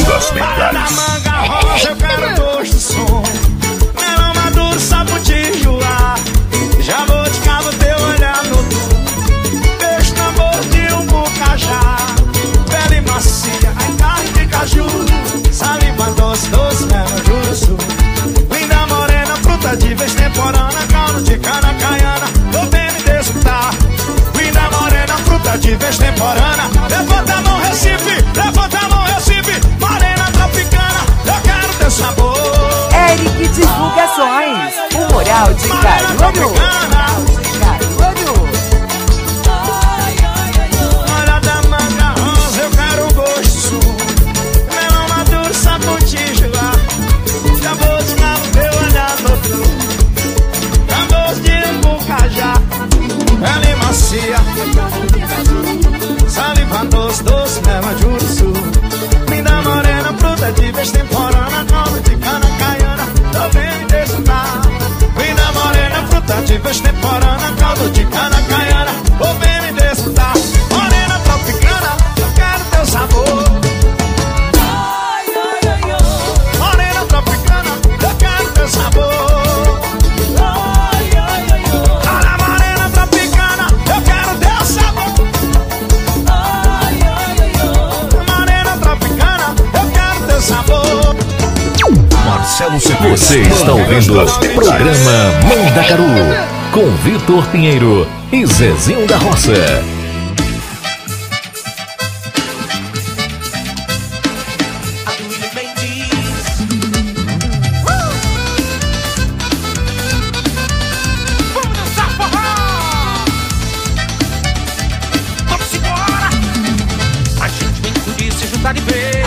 [118.73, 119.25] de vez.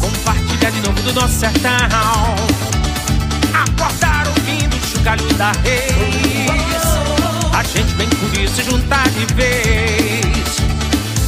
[0.00, 1.70] Compartilhar de novo do nosso sertão.
[3.52, 5.93] Acordar ouvindo o chocalho da reis.
[8.54, 10.56] Se juntar de vez.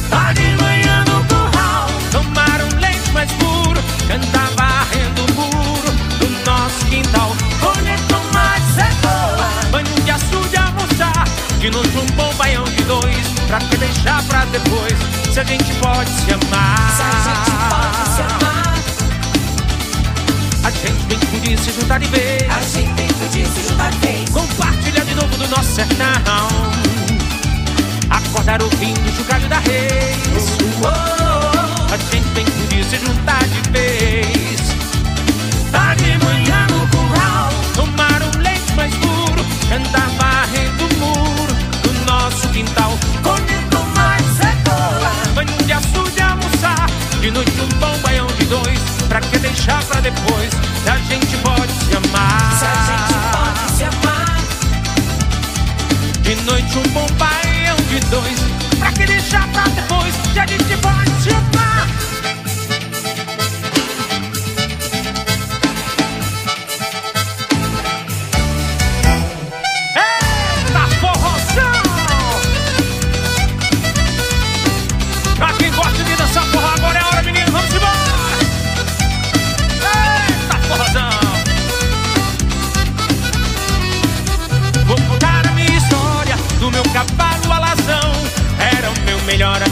[0.09, 1.87] Tá de manhã no curral.
[2.09, 3.81] Tomar um leite mais puro.
[4.07, 7.35] Cantar varrendo o muro do nosso quintal.
[7.59, 9.49] Colher tomate, cebola.
[9.71, 11.27] Banho de açude almoçar.
[11.59, 13.27] De noite um bom baião de dois.
[13.47, 14.97] Pra que deixar pra depois?
[15.33, 16.95] Se a gente pode se amar.
[16.95, 18.73] Se a gente pode se amar.
[20.63, 22.43] A gente vem podia se juntar de vez.
[22.49, 24.29] A gente podia se juntar de vez.
[24.29, 26.96] Compartilhar de novo do nosso sertão.
[28.37, 30.57] Acordar ouvindo o chocalho da reis.
[31.91, 34.61] A gente vem podia se juntar de vez.
[35.71, 37.49] Tá de manhã no curral.
[37.73, 39.43] Tomar um leite mais puro.
[39.67, 42.95] Cantar varrendo o muro do nosso quintal.
[43.23, 45.11] Comendo mais cebola.
[45.33, 46.85] Banho de açude almoçar.
[47.19, 48.79] De noite um bom baião de dois.
[49.09, 50.51] Pra que deixar pra depois?
[50.83, 52.59] Se a gente pode se amar.
[52.59, 54.37] Se a gente pode se amar.
[56.21, 57.46] De noite um bom baião
[57.87, 58.39] de dois.
[58.79, 60.13] Pra que deixar pra depois?
[60.33, 61.29] Se a gente pode se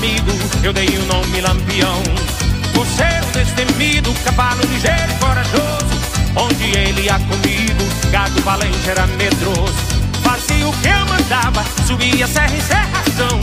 [0.05, 0.31] amigo,
[0.63, 2.01] eu dei o nome Lampião.
[2.73, 5.95] Por ser um destemido, cavalo ligeiro e corajoso.
[6.35, 9.73] Onde ele ia comigo, gado valente era medroso.
[10.21, 13.39] Fazia o que eu mandava, subia serra em serração.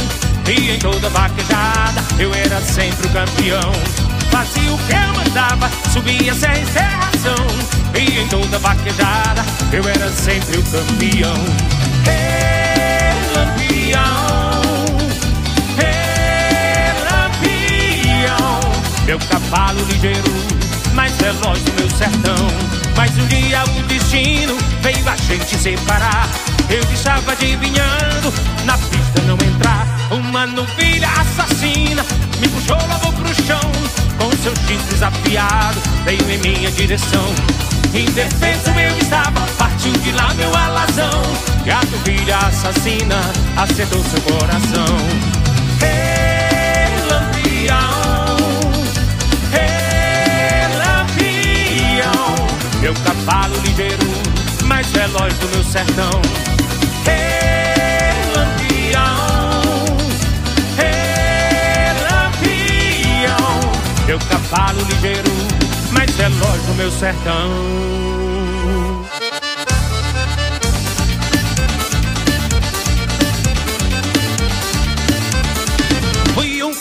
[0.47, 3.73] E em toda vaquejada, eu era sempre o campeão.
[4.31, 7.47] Fazia o que eu mandava, subia serra em serração.
[7.95, 11.35] E em toda vaquejada, eu era sempre o campeão.
[12.07, 14.42] Ei, lampião,
[19.07, 20.33] Meu cavalo ligeiro,
[20.95, 22.47] mais veloz do meu sertão.
[22.97, 26.29] Mas um dia o destino veio a gente separar.
[26.71, 28.33] Eu estava adivinhando,
[28.65, 29.87] na pista não entrar.
[30.11, 32.05] Uma novilha assassina
[32.41, 33.61] me puxou logo pro chão.
[34.19, 37.35] Com seus chifres afiados, veio em minha direção.
[37.95, 41.23] Indefeso eu estava, partiu de lá meu alazão.
[41.65, 43.17] E a assassina
[43.57, 45.32] acertou seu coração.
[55.23, 56.21] Voz do meu sertão.
[57.07, 59.85] Ei, lampião,
[62.11, 63.61] lampião,
[64.07, 65.31] meu cavalo ligeiro,
[65.93, 67.51] mais veloz do meu sertão.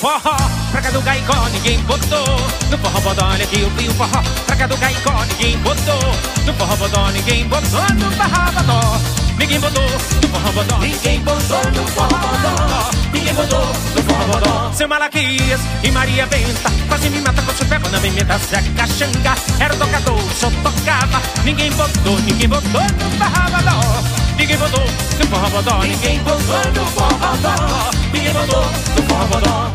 [0.02, 0.36] Forró
[0.72, 2.26] pra cá do Caicó, ninguém botou.
[2.70, 6.16] No forró bodó, olha aqui eu fui um forró pra cá do Caicó, ninguém botou.
[6.46, 7.82] No forró bodó, ninguém botou.
[7.82, 8.98] No forró bodó,
[9.38, 9.84] ninguém botou.
[9.84, 11.72] No forró bodó, ninguém botou.
[11.72, 13.68] No forró bodó, ninguém botou.
[13.96, 14.72] No forró bodó.
[14.74, 19.36] Seu Malaquias e Maria Benta quase me mata com seu pé na pimenta Zeca Xanga
[19.60, 21.22] era o tocador, só tocava.
[21.44, 24.04] Ninguém botou, ninguém botou no forró bodó.
[24.38, 24.86] Ninguém botou
[25.20, 27.92] no forró bodó, ninguém botou no forró bodó.
[28.14, 28.91] Ninguém botou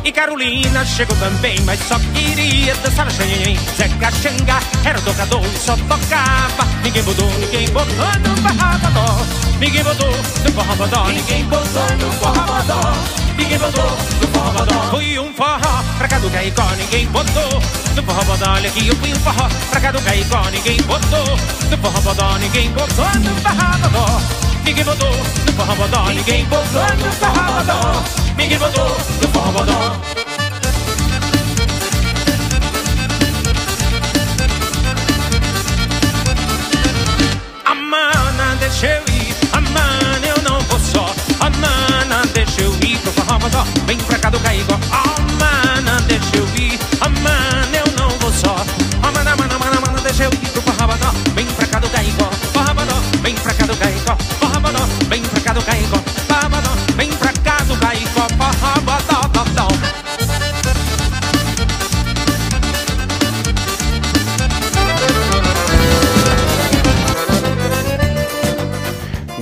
[0.06, 3.58] E Carolina chegou também, mas só queria dançar a xanhém.
[4.84, 6.64] Era o tocador e só tocava.
[6.84, 9.26] Ninguém botou, ninguém botou no forró bodó.
[9.58, 12.92] Ninguém botou no forró bodó, ninguém botou no forró bodó.
[13.36, 14.90] Ninguém botou no forró bodó.
[14.90, 17.62] Fui um forró pra cá do Caicó, ninguém botou
[17.96, 18.52] no forró bodó.
[18.52, 21.36] Olha aqui, eu fui um forró pra cá do Caicó, ninguém botou
[21.68, 22.38] no forró bodó.
[22.38, 24.45] Ninguém botou no forró bodó.
[24.66, 28.04] Ninguém botou no forró bodó, ninguém botou no forró bodó.
[28.36, 28.88] Ninguém botou
[29.22, 30.00] no forró bodó.
[37.64, 41.14] Amana, deixa eu ir, Amana, eu não vou só.
[41.38, 44.75] Amana, deixa eu ir pro forró bodó, vem pra cá do Caicó.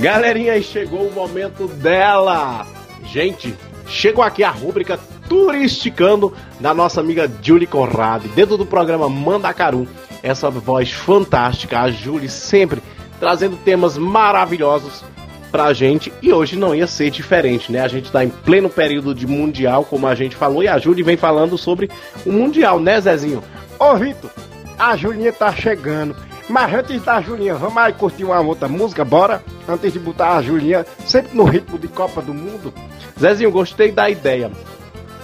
[0.05, 2.63] Galerinha, chegou o momento dela.
[3.05, 3.55] Gente,
[3.87, 9.87] chegou aqui a rúbrica Turisticando da nossa amiga Julie Conrad, dentro do programa Mandacaru.
[10.21, 12.83] Essa voz fantástica, a Julie sempre
[13.19, 15.03] trazendo temas maravilhosos
[15.51, 17.79] pra gente e hoje não ia ser diferente, né?
[17.81, 21.03] A gente tá em pleno período de mundial, como a gente falou, e a Julie
[21.03, 21.89] vem falando sobre
[22.23, 23.43] o mundial, né, Zezinho?
[23.79, 24.29] Ô, Vitor,
[24.77, 26.15] a Julinha tá chegando.
[26.47, 29.43] Mas antes da Julinha, vamos aí curtir uma outra música, bora?
[29.67, 32.73] Antes de botar a Julinha sempre no ritmo de Copa do Mundo.
[33.19, 34.51] Zezinho, gostei da ideia.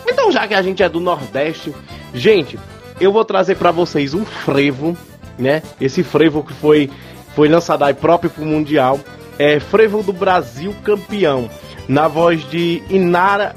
[0.08, 1.74] Então, já que a gente é do Nordeste,
[2.14, 2.60] gente,
[3.00, 4.98] eu vou trazer pra vocês um frevo,
[5.38, 5.62] né?
[5.80, 6.90] Esse frevo que foi,
[7.36, 9.00] foi lançado aí próprio pro Mundial.
[9.38, 11.50] É Frevo do Brasil campeão.
[11.88, 13.56] Na voz de Inara.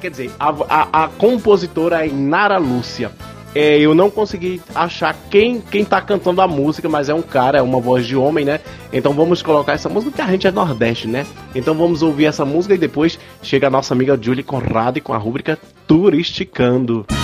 [0.00, 3.10] Quer dizer, a, a, a compositora é Inara Lúcia.
[3.54, 7.58] É, eu não consegui achar quem, quem tá cantando a música, mas é um cara,
[7.58, 8.60] é uma voz de homem, né?
[8.92, 11.26] Então vamos colocar essa música, porque a gente é Nordeste, né?
[11.54, 15.18] Então vamos ouvir essa música e depois chega a nossa amiga Julie Conrado com a
[15.18, 17.04] rúbrica Turisticando.
[17.08, 17.21] Brasil,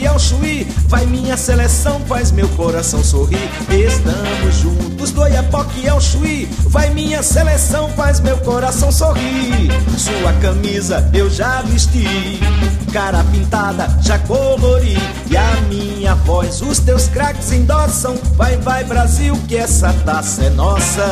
[0.00, 0.66] do Ao Chuí.
[0.88, 3.50] Vai minha seleção, faz meu coração sorrir.
[3.68, 6.48] Estamos juntos do Iapoque ao Chuí.
[6.68, 9.70] Vai minha seleção, faz meu coração sorrir.
[9.98, 12.40] Sua camisa eu já vesti.
[12.94, 14.96] Cara pintada, já colori.
[15.30, 18.16] E a minha voz, os teus craques endossam.
[18.36, 21.04] Vai, vai, Brasil, que essa taça é nossa.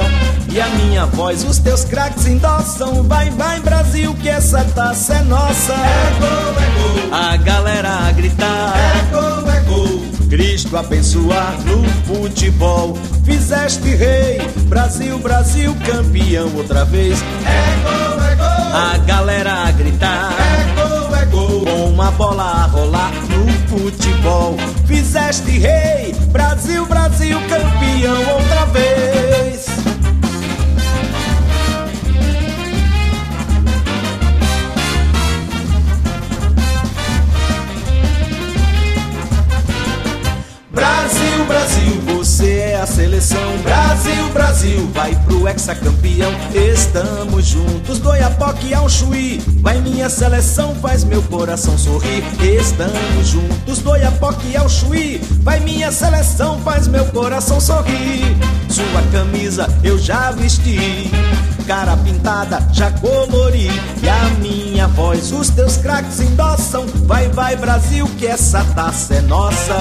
[0.49, 3.03] E a minha voz, os teus craques endossam.
[3.03, 5.75] Vai, vai, Brasil, que essa taça é nossa.
[5.75, 7.15] É gol, é gol.
[7.15, 8.73] A galera a gritar.
[8.77, 10.05] É gol, é gol.
[10.29, 12.97] Cristo abençoar no futebol.
[13.25, 17.23] Fizeste rei, Brasil, Brasil, campeão outra vez.
[17.47, 18.77] É gol, é gol.
[18.77, 20.33] A galera a gritar.
[20.39, 21.65] É gol, é gol.
[21.65, 24.57] Com uma bola a rolar no futebol.
[24.87, 29.34] Fizeste rei, Brasil, Brasil, campeão outra vez.
[43.25, 43.59] Seleção.
[43.63, 46.33] Brasil, Brasil, vai pro hexacampeão.
[46.55, 49.41] Estamos juntos do Iapoque ao Chuí.
[49.61, 52.23] Vai minha seleção, faz meu coração sorrir.
[52.41, 55.21] Estamos juntos do Iapoque ao Chuí.
[55.43, 58.37] Vai minha seleção, faz meu coração sorrir.
[58.69, 61.11] Sua camisa eu já vesti
[61.67, 63.69] cara pintada, já colori.
[64.03, 66.87] E a minha voz, os teus craques endossam.
[67.07, 69.75] Vai, vai, Brasil, que essa taça é nossa.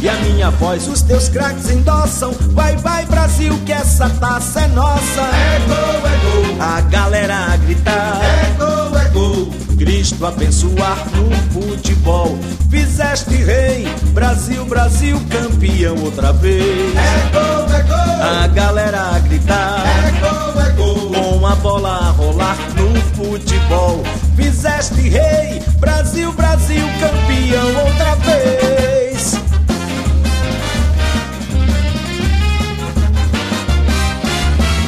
[0.00, 2.32] E a minha voz, os teus craques endossam.
[2.52, 5.20] Vai, vai, Brasil, que essa taça é nossa.
[5.20, 6.62] É gol, é gol.
[6.62, 8.20] A galera a gritar.
[8.22, 9.68] É gol, é gol.
[9.78, 12.38] Cristo abençoar no futebol.
[12.70, 16.94] Fizeste rei, Brasil, Brasil, campeão outra vez.
[16.96, 18.42] É gol, é gol.
[18.42, 19.84] A galera a gritar.
[19.86, 21.10] É gol, é gol.
[21.10, 24.04] Com a bola a rolar no futebol.
[24.36, 29.34] Fizeste rei, Brasil, Brasil, campeão outra vez.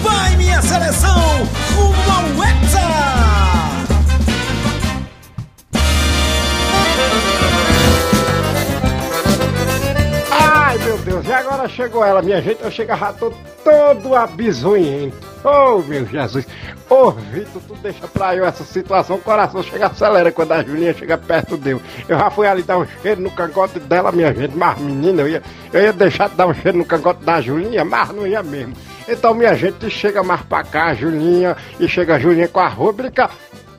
[0.02, 2.80] Vai minha seleção, rumo ao Hexa!
[10.30, 15.29] Ai, meu Deus, e agora chegou ela, minha gente, eu chegava todo, todo abisonhento.
[15.42, 16.46] Oh, meu Jesus.
[16.88, 20.62] Ô, oh, Vitor, tu deixa pra eu essa situação, o coração chega acelera quando a
[20.62, 21.80] Julinha chega perto dele.
[22.08, 25.28] Eu já fui ali dar um cheiro no cangote dela, minha gente, mas menina, eu
[25.28, 28.42] ia, eu ia deixar de dar um cheiro no cangote da Julinha, mas não ia
[28.42, 28.74] mesmo.
[29.08, 33.30] Então, minha gente, chega mais pra cá, Julinha, e chega a Julinha com a rúbrica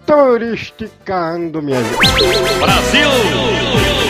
[0.06, 1.98] Turisticando, minha gente.
[2.60, 4.01] Brasil!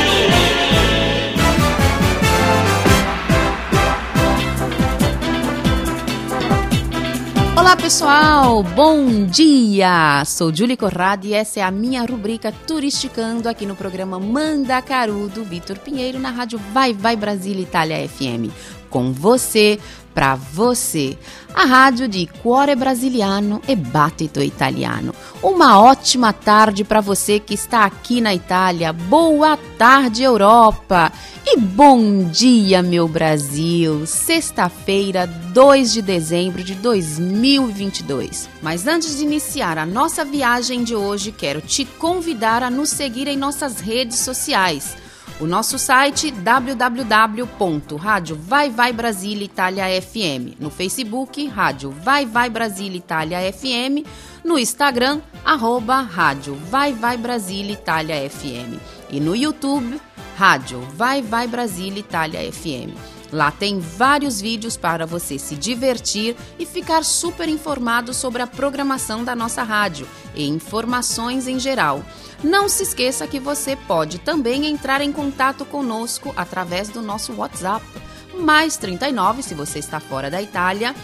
[7.61, 10.25] Olá pessoal, bom dia!
[10.25, 15.29] Sou Julie Corrado e essa é a minha rubrica Turisticando aqui no programa Manda Caru
[15.29, 18.49] do Vitor Pinheiro na rádio Vai Vai Brasília Itália FM.
[18.91, 19.79] Com você,
[20.13, 21.17] pra você.
[21.53, 25.13] A rádio di cuore brasiliano e battito italiano.
[25.41, 28.93] Uma ótima tarde para você que está aqui na Itália.
[28.93, 31.11] Boa tarde, Europa.
[31.45, 34.05] E bom dia, meu Brasil.
[34.05, 38.47] Sexta-feira, 2 de dezembro de 2022.
[38.61, 43.27] Mas antes de iniciar a nossa viagem de hoje, quero te convidar a nos seguir
[43.27, 44.95] em nossas redes sociais.
[45.41, 50.59] O nosso site www.rádio Vai Vai Brasília Itália FM.
[50.59, 54.05] No Facebook, Rádio Vai Vai Brasília Itália FM.
[54.43, 58.79] No Instagram, arroba Rádio Vai Vai Brasília Itália FM.
[59.09, 59.99] E no YouTube,
[60.37, 62.95] Rádio Vai Vai Brasília Itália FM.
[63.31, 69.23] Lá tem vários vídeos para você se divertir e ficar super informado sobre a programação
[69.23, 72.03] da nossa rádio e informações em geral.
[72.43, 77.85] Não se esqueça que você pode também entrar em contato conosco através do nosso WhatsApp,
[78.33, 80.95] mais 39 se você está fora da Itália,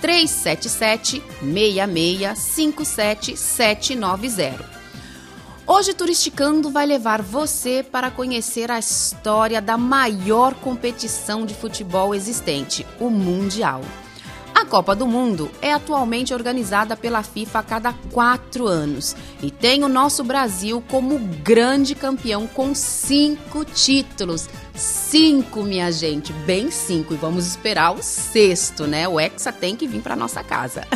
[0.00, 4.82] 377 66 57 790.
[5.64, 12.84] Hoje Turisticando vai levar você para conhecer a história da maior competição de futebol existente,
[12.98, 13.82] o Mundial.
[14.62, 19.82] A Copa do Mundo é atualmente organizada pela FIFA a cada quatro anos e tem
[19.82, 24.48] o nosso Brasil como grande campeão com cinco títulos.
[24.72, 27.12] Cinco, minha gente, bem cinco.
[27.12, 29.08] E vamos esperar o sexto, né?
[29.08, 30.86] O Hexa tem que vir para nossa casa.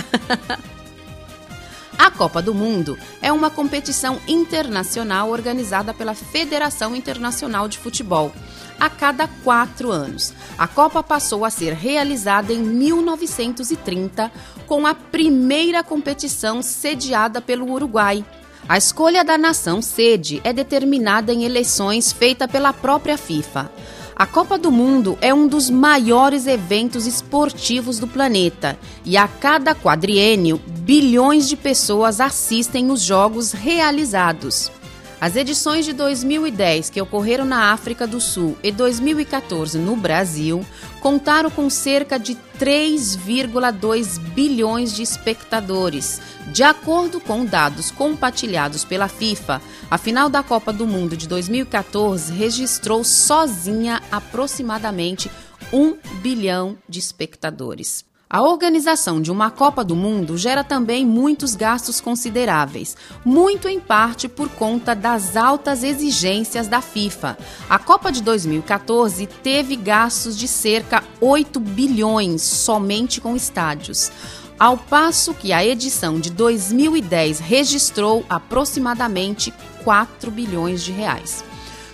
[1.99, 8.33] A Copa do Mundo é uma competição internacional organizada pela Federação Internacional de Futebol
[8.79, 10.33] a cada quatro anos.
[10.59, 14.31] A Copa passou a ser realizada em 1930,
[14.67, 18.25] com a primeira competição sediada pelo Uruguai.
[18.69, 23.71] A escolha da nação sede é determinada em eleições feitas pela própria FIFA.
[24.19, 29.75] A Copa do Mundo é um dos maiores eventos esportivos do planeta e a cada
[29.75, 34.73] quadriênio, bilhões de pessoas assistem os jogos realizados.
[35.19, 40.65] As edições de 2010, que ocorreram na África do Sul, e 2014 no Brasil,
[41.01, 46.21] contaram com cerca de 3,2 bilhões de espectadores.
[46.49, 52.33] De acordo com dados compartilhados pela FIFA, a final da Copa do Mundo de 2014
[52.35, 55.31] registrou sozinha aproximadamente
[55.73, 58.06] 1 bilhão de espectadores.
[58.29, 64.27] A organização de uma Copa do Mundo gera também muitos gastos consideráveis, muito em parte
[64.27, 67.39] por conta das altas exigências da FIFA.
[67.71, 74.11] A Copa de 2014 teve gastos de cerca 8 bilhões somente com estádios,
[74.59, 79.55] ao passo que a edição de 2010 registrou aproximadamente
[79.85, 81.45] 4 bilhões de reais.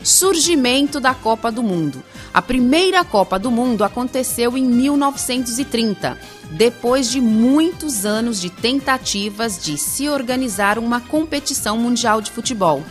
[0.05, 2.03] Surgimento da Copa do Mundo.
[2.35, 6.19] A primeira Copa do Mundo aconteceu em 1930,
[6.51, 12.83] depois de muitos anos de tentativas de se organizar uma competição mundial de futebol.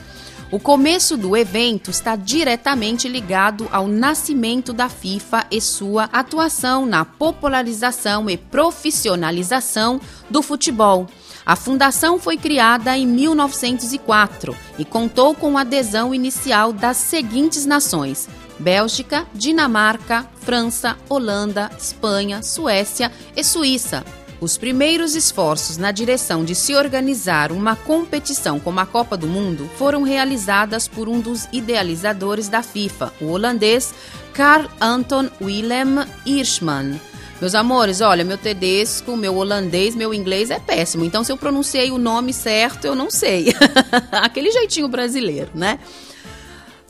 [0.52, 7.06] O começo do evento está diretamente ligado ao nascimento da FIFA e sua atuação na
[7.06, 11.08] popularização e profissionalização do futebol.
[11.46, 19.26] A fundação foi criada em 1904 e contou com adesão inicial das seguintes nações: Bélgica,
[19.34, 24.04] Dinamarca, França, Holanda, Espanha, Suécia e Suíça.
[24.40, 29.70] Os primeiros esforços na direção de se organizar uma competição como a Copa do Mundo
[29.78, 33.94] foram realizadas por um dos idealizadores da FIFA, o holandês
[34.34, 37.00] Carl Anton Willem Hirschman.
[37.42, 41.04] Meus amores, olha, meu tedesco, meu holandês, meu inglês é péssimo.
[41.04, 43.48] Então, se eu pronunciei o nome certo, eu não sei.
[44.14, 45.80] Aquele jeitinho brasileiro, né?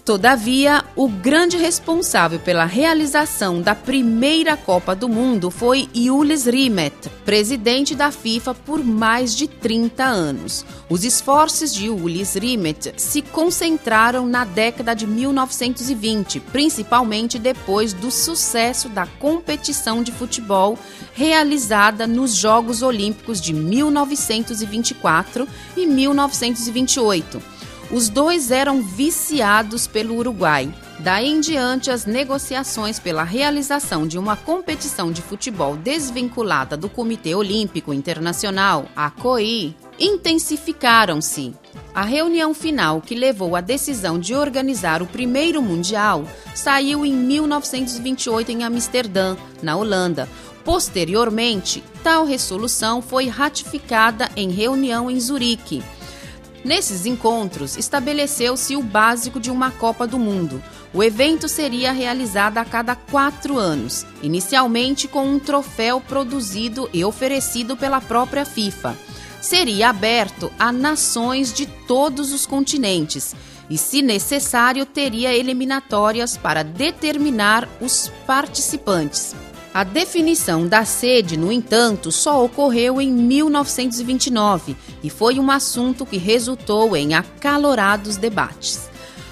[0.03, 7.93] Todavia, o grande responsável pela realização da primeira Copa do Mundo foi Jules Rimet, presidente
[7.93, 10.65] da FIFA por mais de 30 anos.
[10.89, 18.89] Os esforços de Jules Rimet se concentraram na década de 1920, principalmente depois do sucesso
[18.89, 20.79] da competição de futebol
[21.13, 25.47] realizada nos Jogos Olímpicos de 1924
[25.77, 27.50] e 1928
[27.91, 30.73] os dois eram viciados pelo Uruguai.
[30.99, 37.35] Daí em diante, as negociações pela realização de uma competição de futebol desvinculada do Comitê
[37.35, 41.53] Olímpico Internacional, a COI, intensificaram-se.
[41.93, 46.23] A reunião final que levou à decisão de organizar o primeiro Mundial
[46.55, 50.29] saiu em 1928 em Amsterdã, na Holanda.
[50.63, 55.83] Posteriormente, tal resolução foi ratificada em reunião em Zurique.
[56.63, 60.61] Nesses encontros, estabeleceu-se o básico de uma Copa do Mundo.
[60.93, 67.75] O evento seria realizado a cada quatro anos, inicialmente com um troféu produzido e oferecido
[67.75, 68.95] pela própria FIFA.
[69.41, 73.35] Seria aberto a nações de todos os continentes
[73.67, 79.33] e, se necessário, teria eliminatórias para determinar os participantes.
[79.73, 86.17] A definição da sede, no entanto, só ocorreu em 1929 e foi um assunto que
[86.17, 88.89] resultou em acalorados debates.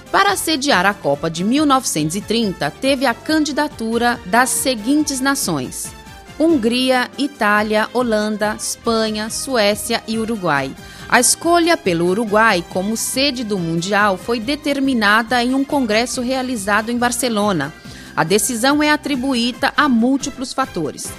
[0.09, 5.91] Para sediar a Copa de 1930, teve a candidatura das seguintes nações:
[6.39, 10.71] Hungria, Itália, Holanda, Espanha, Suécia e Uruguai.
[11.09, 16.97] A escolha pelo Uruguai como sede do Mundial foi determinada em um congresso realizado em
[16.97, 17.73] Barcelona.
[18.15, 21.10] A decisão é atribuída a múltiplos fatores.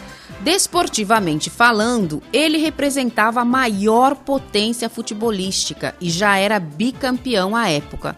[0.41, 8.17] Desportivamente falando, ele representava a maior potência futebolística e já era bicampeão à época.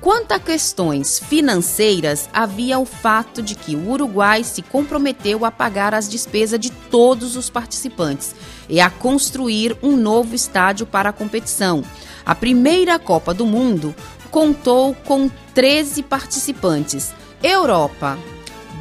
[0.00, 5.92] Quanto a questões financeiras, havia o fato de que o Uruguai se comprometeu a pagar
[5.92, 8.34] as despesas de todos os participantes
[8.68, 11.82] e a construir um novo estádio para a competição.
[12.24, 13.94] A primeira Copa do Mundo
[14.30, 17.12] contou com 13 participantes,
[17.42, 18.18] Europa,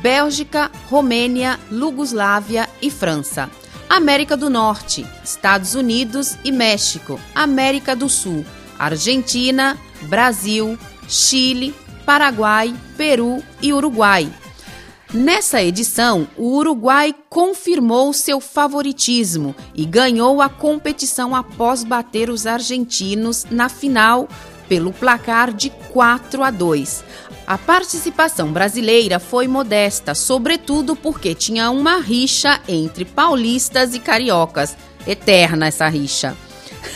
[0.02, 3.50] Bélgica, Romênia, Lugoslávia e França.
[3.90, 7.20] América do Norte, Estados Unidos e México.
[7.34, 8.46] América do Sul,
[8.78, 10.78] Argentina, Brasil,
[11.08, 11.74] Chile,
[12.06, 14.30] Paraguai, Peru e Uruguai.
[15.14, 23.46] Nessa edição, o Uruguai confirmou seu favoritismo e ganhou a competição após bater os argentinos
[23.50, 24.28] na final
[24.68, 27.04] pelo placar de 4 a 2.
[27.48, 34.76] A participação brasileira foi modesta, sobretudo porque tinha uma rixa entre paulistas e cariocas.
[35.08, 36.36] Eterna essa rixa.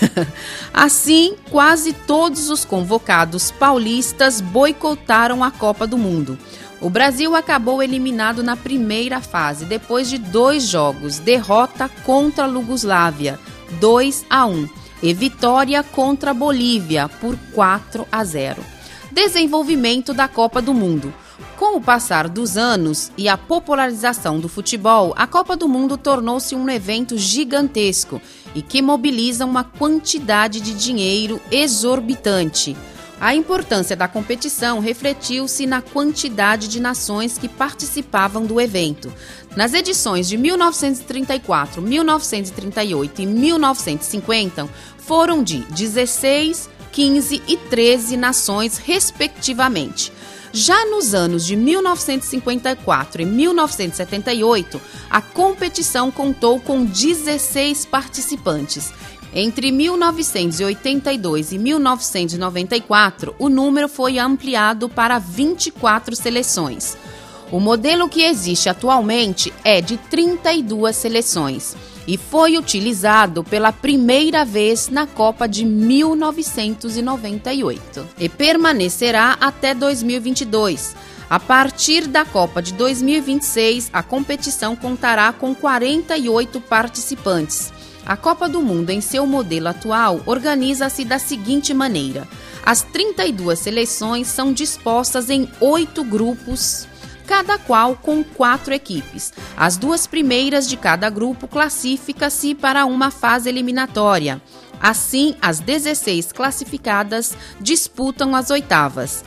[0.73, 6.37] assim, quase todos os convocados paulistas boicotaram a Copa do Mundo.
[6.81, 13.39] O Brasil acabou eliminado na primeira fase, depois de dois jogos, derrota contra a Lugoslávia,
[13.79, 14.67] 2 a 1,
[15.01, 18.70] e vitória contra a Bolívia por 4 a 0
[19.11, 21.13] desenvolvimento da Copa do Mundo.
[21.57, 26.55] Com o passar dos anos e a popularização do futebol, a Copa do Mundo tornou-se
[26.55, 28.21] um evento gigantesco
[28.55, 32.75] e que mobiliza uma quantidade de dinheiro exorbitante.
[33.21, 39.13] A importância da competição refletiu-se na quantidade de nações que participavam do evento.
[39.55, 44.67] Nas edições de 1934, 1938 e 1950,
[44.97, 50.11] foram de 16, 15 e 13 nações, respectivamente.
[50.53, 58.91] Já nos anos de 1954 e 1978, a competição contou com 16 participantes.
[59.33, 66.97] Entre 1982 e 1994, o número foi ampliado para 24 seleções.
[67.49, 71.75] O modelo que existe atualmente é de 32 seleções
[72.07, 80.93] e foi utilizado pela primeira vez na Copa de 1998 e permanecerá até 2022.
[81.29, 87.71] A partir da Copa de 2026, a competição contará com 48 participantes.
[88.05, 92.27] A Copa do Mundo, em seu modelo atual, organiza-se da seguinte maneira:
[92.65, 96.90] as 32 seleções são dispostas em oito grupos
[97.25, 99.31] cada qual com quatro equipes.
[99.55, 104.41] As duas primeiras de cada grupo classificam-se para uma fase eliminatória.
[104.81, 109.23] Assim, as 16 classificadas disputam as oitavas.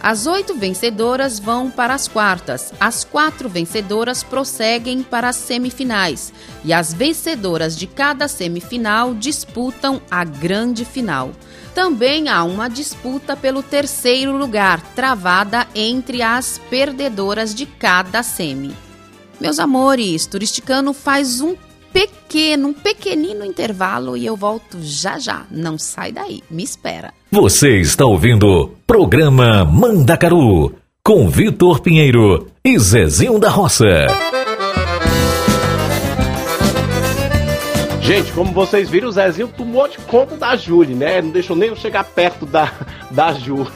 [0.00, 6.32] As oito vencedoras vão para as quartas, as quatro vencedoras prosseguem para as semifinais
[6.64, 11.32] e as vencedoras de cada semifinal disputam a grande final.
[11.74, 18.74] Também há uma disputa pelo terceiro lugar, travada entre as perdedoras de cada semi.
[19.40, 21.54] Meus amores, Turisticano faz um
[21.98, 25.44] pequeno, um pequenino intervalo e eu volto já já.
[25.50, 27.12] Não sai daí, me espera.
[27.30, 34.06] Você está ouvindo Programa Mandacaru com Vitor Pinheiro e Zezinho da Roça.
[38.00, 41.20] Gente, como vocês viram, o Zezinho tomou de conta da Júlia, né?
[41.20, 42.72] Não deixou nem eu chegar perto da,
[43.10, 43.66] da Ju.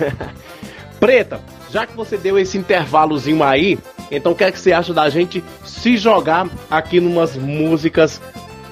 [1.01, 1.41] Preta,
[1.71, 3.79] já que você deu esse intervalozinho aí,
[4.17, 8.21] então o que é que você acha da gente se jogar aqui numas músicas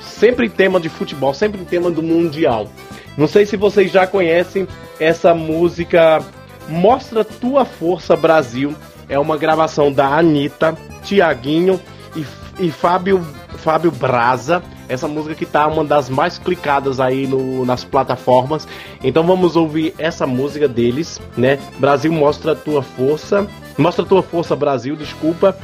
[0.00, 2.68] sempre em tema de futebol, sempre em tema do Mundial?
[3.16, 4.68] Não sei se vocês já conhecem
[4.98, 6.22] essa música
[6.68, 8.74] Mostra Tua Força Brasil.
[9.08, 11.80] É uma gravação da Anitta, Tiaguinho
[12.14, 12.24] e,
[12.60, 13.26] e Fábio,
[13.56, 14.62] Fábio Braza.
[14.88, 18.66] Essa música que tá uma das mais clicadas aí no, nas plataformas.
[19.02, 21.58] Então vamos ouvir essa música deles, né?
[21.78, 23.46] Brasil mostra tua força.
[23.80, 25.56] Mostra tua força, Brasil, desculpa.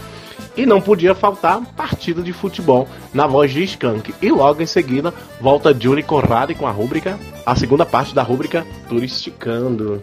[0.56, 4.14] E não podia faltar partida de futebol na voz de Skank.
[4.22, 8.66] E logo em seguida volta Julie Conrad com a rúbrica, a segunda parte da rúbrica
[8.88, 10.02] Turisticando.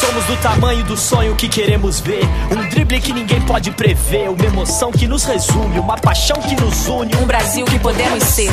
[0.00, 2.24] Somos do tamanho do sonho que queremos ver.
[2.50, 4.30] Um drible que ninguém pode prever.
[4.30, 5.78] Uma emoção que nos resume.
[5.78, 7.14] Uma paixão que nos une.
[7.16, 8.50] Um Brasil que podemos ser.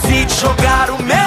[0.00, 1.19] Decide jogar o mesmo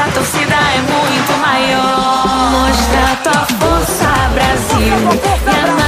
[0.00, 2.50] nossa torcida é muito maior.
[2.50, 4.96] Mostra tua força, Brasil,
[5.46, 5.79] e amarra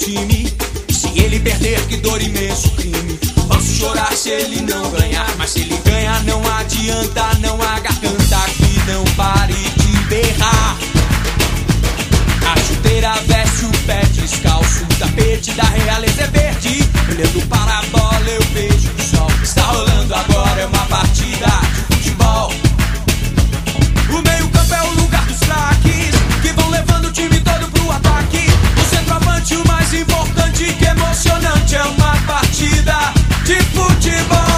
[0.00, 0.52] time.
[0.90, 3.18] Se ele perder, que dor imenso crime.
[3.48, 8.40] Posso chorar se ele não ganhar, mas se ele ganhar, não adianta, não há garganta
[8.56, 10.78] que não pare de berrar.
[12.50, 16.88] A chuteira veste o pé descalço, o tapete da realeza é verde.
[17.08, 18.69] Olhando para a bola, eu vejo
[29.90, 33.12] mais importante, que emocionante é uma partida
[33.44, 34.49] de futebol.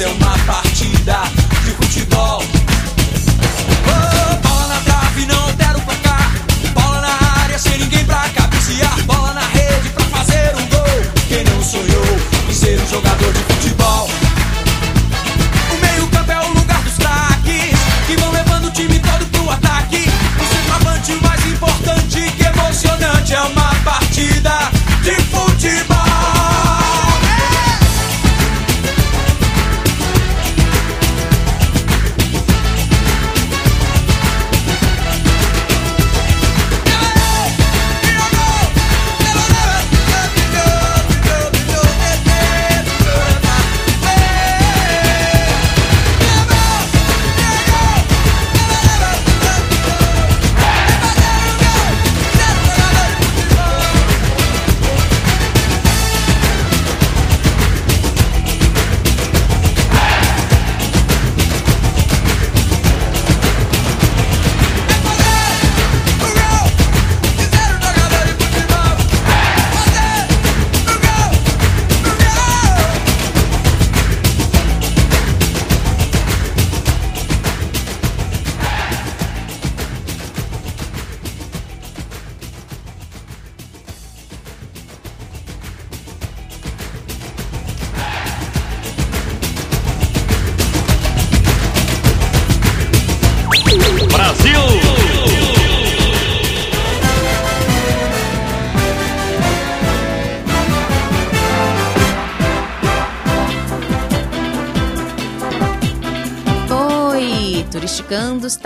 [0.00, 0.29] Que beleza,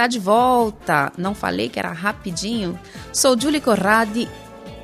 [0.05, 1.12] está de volta.
[1.16, 2.78] Não falei que era rapidinho?
[3.12, 4.28] Sou Julie Corradi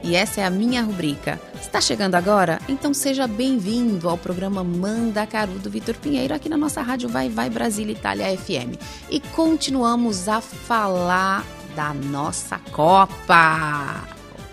[0.03, 1.39] e essa é a minha rubrica.
[1.61, 2.59] Está chegando agora?
[2.69, 7.29] Então seja bem-vindo ao programa Manda Caru do Vitor Pinheiro aqui na nossa rádio Vai
[7.29, 8.81] Vai Brasília Itália FM.
[9.11, 11.45] E continuamos a falar
[11.77, 14.05] da nossa Copa.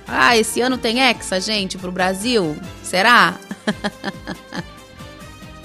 [0.05, 2.57] Ah, esse ano tem Hexa, gente, pro Brasil?
[2.83, 3.35] Será?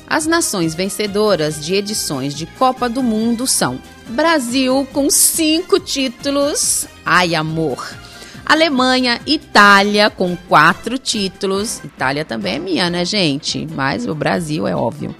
[0.06, 3.80] As nações vencedoras de edições de Copa do Mundo são
[4.12, 7.96] Brasil com cinco títulos, ai amor.
[8.44, 11.82] Alemanha, Itália com quatro títulos.
[11.82, 13.66] Itália também é minha, né, gente?
[13.74, 15.14] Mas o Brasil é óbvio.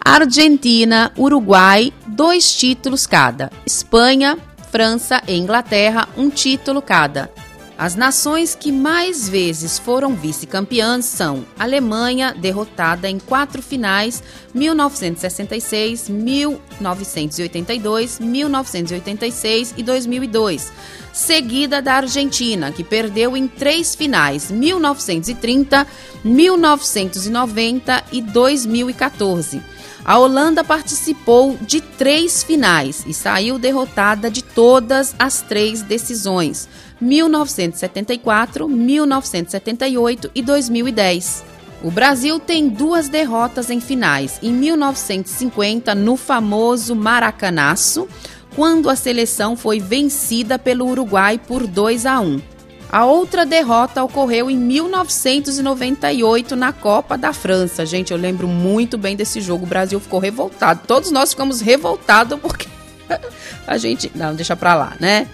[0.00, 3.50] Argentina, Uruguai, dois títulos cada.
[3.66, 4.38] Espanha,
[4.72, 7.30] França e Inglaterra, um título cada.
[7.78, 14.22] As nações que mais vezes foram vice-campeãs são Alemanha, derrotada em quatro finais,
[14.54, 20.72] 1966, 1982, 1986 e 2002,
[21.12, 25.86] seguida da Argentina, que perdeu em três finais, 1930,
[26.24, 29.75] 1990 e 2014.
[30.06, 36.68] A Holanda participou de três finais e saiu derrotada de todas as três decisões:
[37.00, 41.44] 1974, 1978 e 2010.
[41.82, 48.06] O Brasil tem duas derrotas em finais: em 1950, no famoso Maracanaço,
[48.54, 52.55] quando a seleção foi vencida pelo Uruguai por 2 a 1.
[52.90, 57.84] A outra derrota ocorreu em 1998 na Copa da França.
[57.84, 59.64] Gente, eu lembro muito bem desse jogo.
[59.64, 60.82] O Brasil ficou revoltado.
[60.86, 62.68] Todos nós ficamos revoltados porque
[63.66, 64.10] a gente.
[64.14, 65.26] Não, deixa pra lá, né?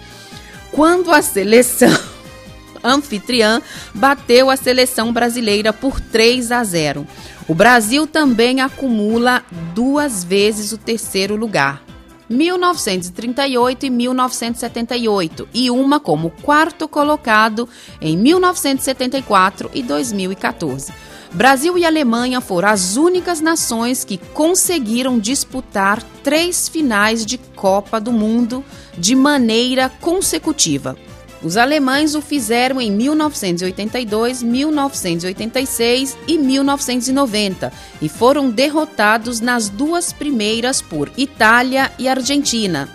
[0.73, 1.97] Quando a seleção
[2.83, 3.61] anfitriã
[3.95, 7.07] bateu a seleção brasileira por 3 a 0.
[7.47, 9.43] O Brasil também acumula
[9.75, 11.83] duas vezes o terceiro lugar.
[12.33, 17.69] 1938 e 1978, e uma como quarto colocado
[18.01, 20.93] em 1974 e 2014.
[21.33, 28.13] Brasil e Alemanha foram as únicas nações que conseguiram disputar três finais de Copa do
[28.13, 28.63] Mundo
[28.99, 30.97] de maneira consecutiva.
[31.43, 40.81] Os alemães o fizeram em 1982, 1986 e 1990 e foram derrotados nas duas primeiras
[40.81, 42.89] por Itália e Argentina.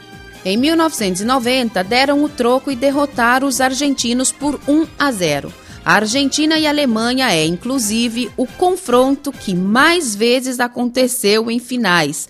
[0.46, 5.52] Em 1990, deram o troco e derrotaram os argentinos por 1 a 0.
[5.84, 12.30] A Argentina e a Alemanha é, inclusive, o confronto que mais vezes aconteceu em finais,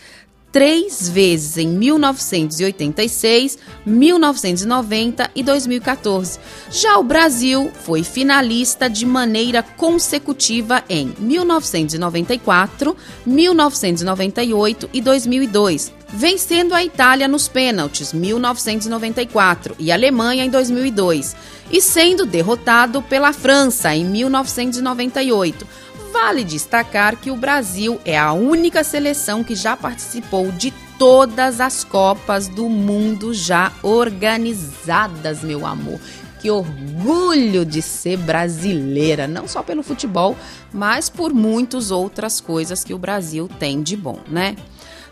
[0.52, 6.40] três vezes em 1986, 1990 e 2014.
[6.72, 12.96] Já o Brasil foi finalista de maneira consecutiva em 1994,
[13.26, 21.36] 1998 e 2002, vencendo a Itália nos pênaltis 1994 e a Alemanha em 2002,
[21.70, 25.68] e sendo derrotado pela França em 1998
[26.12, 31.84] Vale destacar que o Brasil é a única seleção que já participou de todas as
[31.84, 36.00] Copas do Mundo já organizadas, meu amor.
[36.42, 40.36] Que orgulho de ser brasileira, não só pelo futebol,
[40.72, 44.56] mas por muitas outras coisas que o Brasil tem de bom, né?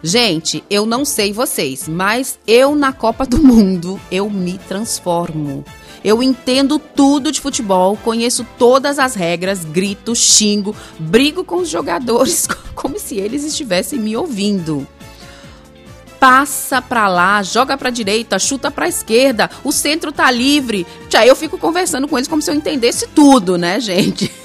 [0.03, 5.65] Gente, eu não sei vocês, mas eu na Copa do Mundo eu me transformo.
[6.05, 12.47] Eu entendo tudo de futebol, conheço todas as regras, grito, xingo, brigo com os jogadores
[12.75, 14.87] como se eles estivessem me ouvindo
[16.19, 20.87] passa pra lá, joga pra direita, chuta pra esquerda, o centro tá livre.
[21.07, 24.31] Já eu fico conversando com eles como se eu entendesse tudo, né, gente?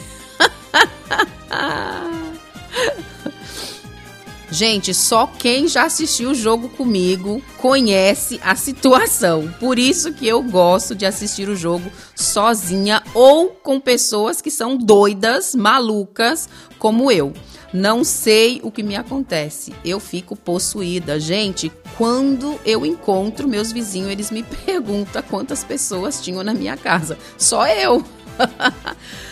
[4.50, 9.48] Gente, só quem já assistiu o jogo comigo conhece a situação.
[9.60, 14.76] Por isso que eu gosto de assistir o jogo sozinha ou com pessoas que são
[14.76, 16.48] doidas, malucas,
[16.78, 17.32] como eu.
[17.72, 19.72] Não sei o que me acontece.
[19.84, 21.20] Eu fico possuída.
[21.20, 27.16] Gente, quando eu encontro meus vizinhos, eles me perguntam quantas pessoas tinham na minha casa.
[27.38, 28.04] Só eu.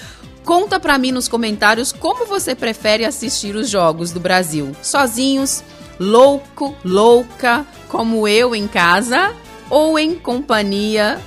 [0.48, 4.74] Conta para mim nos comentários como você prefere assistir os jogos do Brasil.
[4.80, 5.62] Sozinhos,
[6.00, 9.36] louco, louca, como eu em casa
[9.68, 11.20] ou em companhia.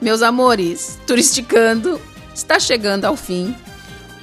[0.00, 2.00] Meus amores, turisticando
[2.32, 3.56] está chegando ao fim.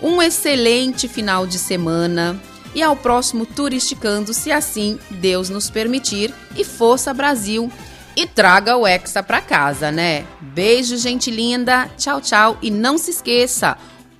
[0.01, 2.41] Um excelente final de semana
[2.73, 6.33] e ao próximo turisticando, se assim Deus nos permitir.
[6.55, 7.69] E força Brasil!
[8.15, 10.25] E traga o Hexa para casa, né?
[10.39, 11.87] Beijo, gente linda.
[11.97, 12.57] Tchau, tchau.
[12.63, 13.77] E não se esqueça,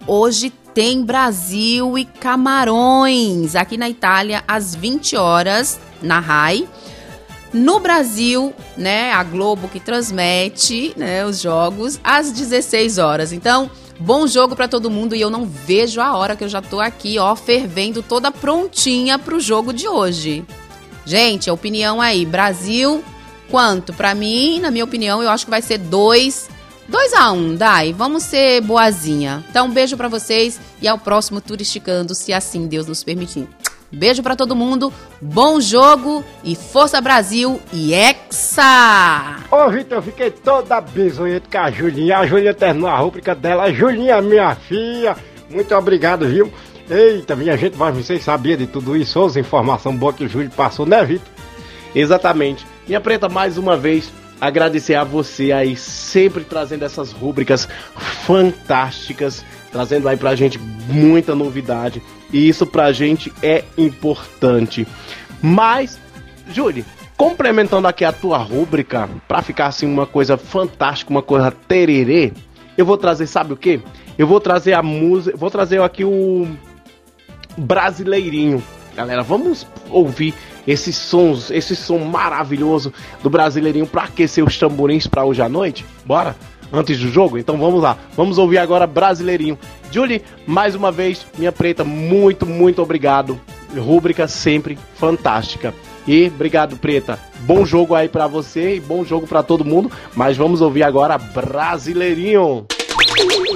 [0.09, 6.65] Hoje tem Brasil e Camarões aqui na Itália às 20 horas na RAI.
[7.51, 13.33] No Brasil, né, a Globo que transmite, né, os jogos às 16 horas.
[13.33, 13.69] Então,
[13.99, 16.79] bom jogo para todo mundo e eu não vejo a hora que eu já tô
[16.79, 20.45] aqui, ó, fervendo toda prontinha pro jogo de hoje.
[21.05, 23.03] Gente, a opinião aí, Brasil,
[23.51, 23.91] quanto?
[23.91, 26.55] Para mim, na minha opinião, eu acho que vai ser 2
[26.87, 29.43] 2 a 1 um, Dai, vamos ser boazinha.
[29.49, 33.47] Então, um beijo para vocês e ao próximo Turisticando, se assim Deus nos permitir.
[33.91, 34.91] Beijo para todo mundo,
[35.21, 39.37] bom jogo e Força Brasil e Hexa!
[39.49, 42.17] Ô, Vitor, eu fiquei toda bisonheta com a Julinha.
[42.19, 43.71] A Julinha terminou a rúbrica dela.
[43.71, 45.15] Julinha, minha filha,
[45.49, 46.51] muito obrigado, viu?
[46.89, 49.23] Eita, minha gente, mas vocês sabiam de tudo isso?
[49.23, 51.27] As informações boas que o Júlio passou, né, Vitor?
[51.95, 52.65] Exatamente.
[52.87, 57.67] Minha preta, mais uma vez, agradecer a você aí, sempre trazendo essas rúbricas
[58.25, 62.01] fantásticas, trazendo aí pra gente muita novidade.
[62.31, 64.87] E isso pra gente é importante.
[65.41, 65.99] Mas,
[66.51, 66.85] Júlio,
[67.15, 72.31] complementando aqui a tua rúbrica, pra ficar assim uma coisa fantástica, uma coisa tererê,
[72.77, 73.81] eu vou trazer, sabe o que?
[74.17, 76.47] Eu vou trazer a música, vou trazer aqui o
[77.57, 78.63] brasileirinho.
[78.95, 80.33] Galera, vamos ouvir
[80.67, 85.85] esses sons, esse som maravilhoso do Brasileirinho para aquecer os tamborins para hoje à noite?
[86.05, 86.35] Bora?
[86.71, 87.37] Antes do jogo?
[87.37, 87.97] Então vamos lá.
[88.15, 89.57] Vamos ouvir agora Brasileirinho.
[89.89, 93.39] Julie, mais uma vez, minha preta, muito, muito obrigado.
[93.75, 95.73] Rúbrica sempre fantástica.
[96.05, 97.19] E obrigado, preta.
[97.41, 99.91] Bom jogo aí para você e bom jogo para todo mundo.
[100.13, 102.65] Mas vamos ouvir agora Brasileirinho.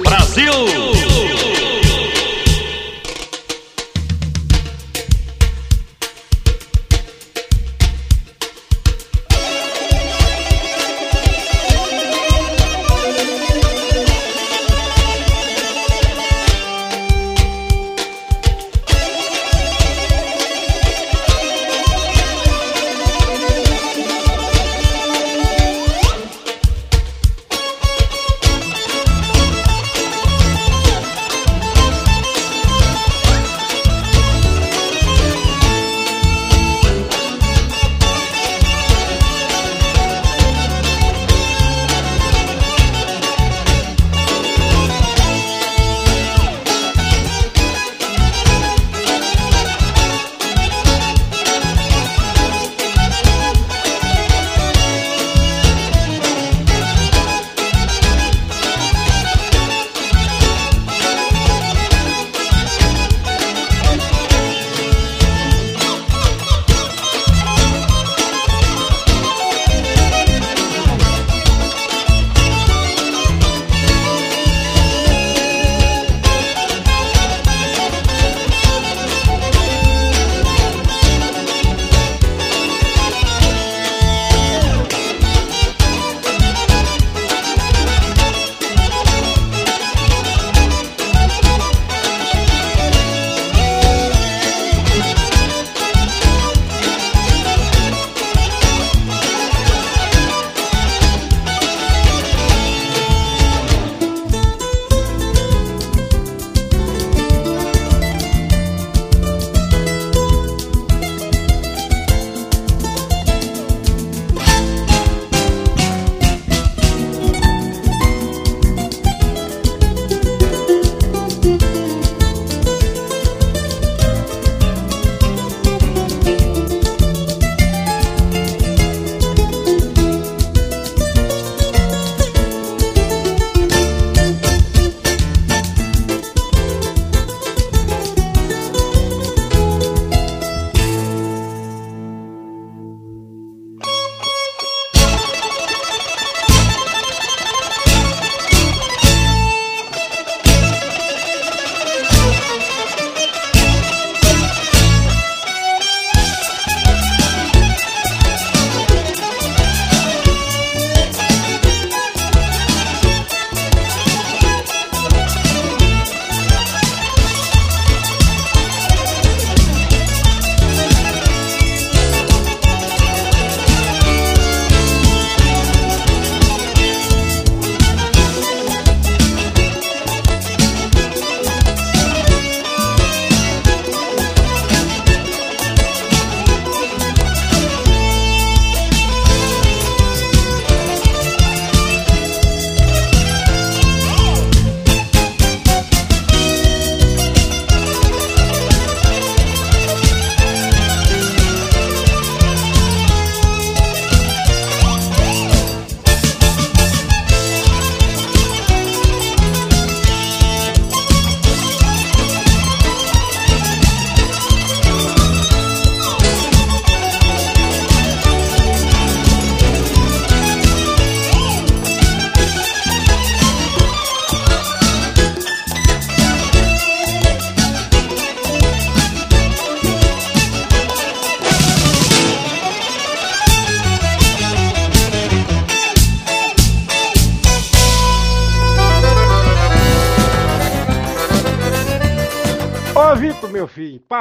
[0.02, 0.52] Brasil!
[0.52, 1.31] Pronto,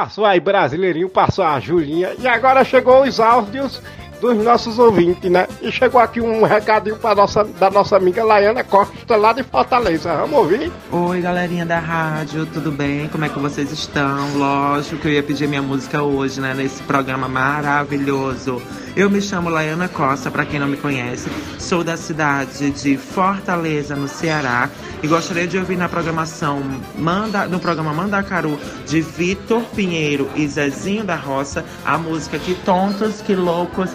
[0.02, 3.80] Passou aí Brasileirinho, passou a Julinha e agora chegou os áudios
[4.19, 5.48] dos nossos ouvintes, né?
[5.61, 10.11] E chegou aqui um recadinho pra nossa, da nossa amiga Laiana Costa, lá de Fortaleza.
[10.15, 10.72] Vamos ouvir?
[10.91, 13.10] Oi, galerinha da rádio, tudo bem?
[13.10, 14.38] Como é que vocês estão?
[14.40, 16.56] Lógico que eu ia pedir minha música hoje, né?
[16.56, 18.60] Nesse programa maravilhoso.
[18.94, 21.30] Eu me chamo Laiana Costa, para quem não me conhece.
[21.58, 24.70] Sou da cidade de Fortaleza, no Ceará.
[25.02, 26.62] E gostaria de ouvir na programação
[26.98, 33.22] Manda, no programa Mandacaru de Vitor Pinheiro e Zezinho da Roça a música Que Tontos,
[33.22, 33.92] Que Loucos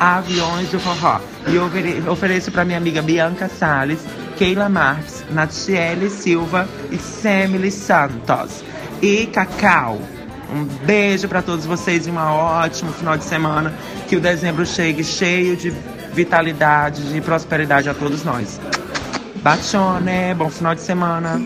[0.00, 1.20] Aviões do Forró.
[1.46, 4.00] E ofereço para minha amiga Bianca Salles,
[4.38, 8.64] Keila Marques, Natiele Silva e Semily Santos.
[9.02, 10.00] E Cacau.
[10.50, 13.74] Um beijo para todos vocês e um ótimo final de semana.
[14.08, 15.72] Que o dezembro chegue cheio de
[16.12, 18.60] vitalidade, de prosperidade a todos nós.
[19.42, 21.40] Bachone, bom final de semana.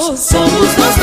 [0.00, 0.96] Somos nós dois,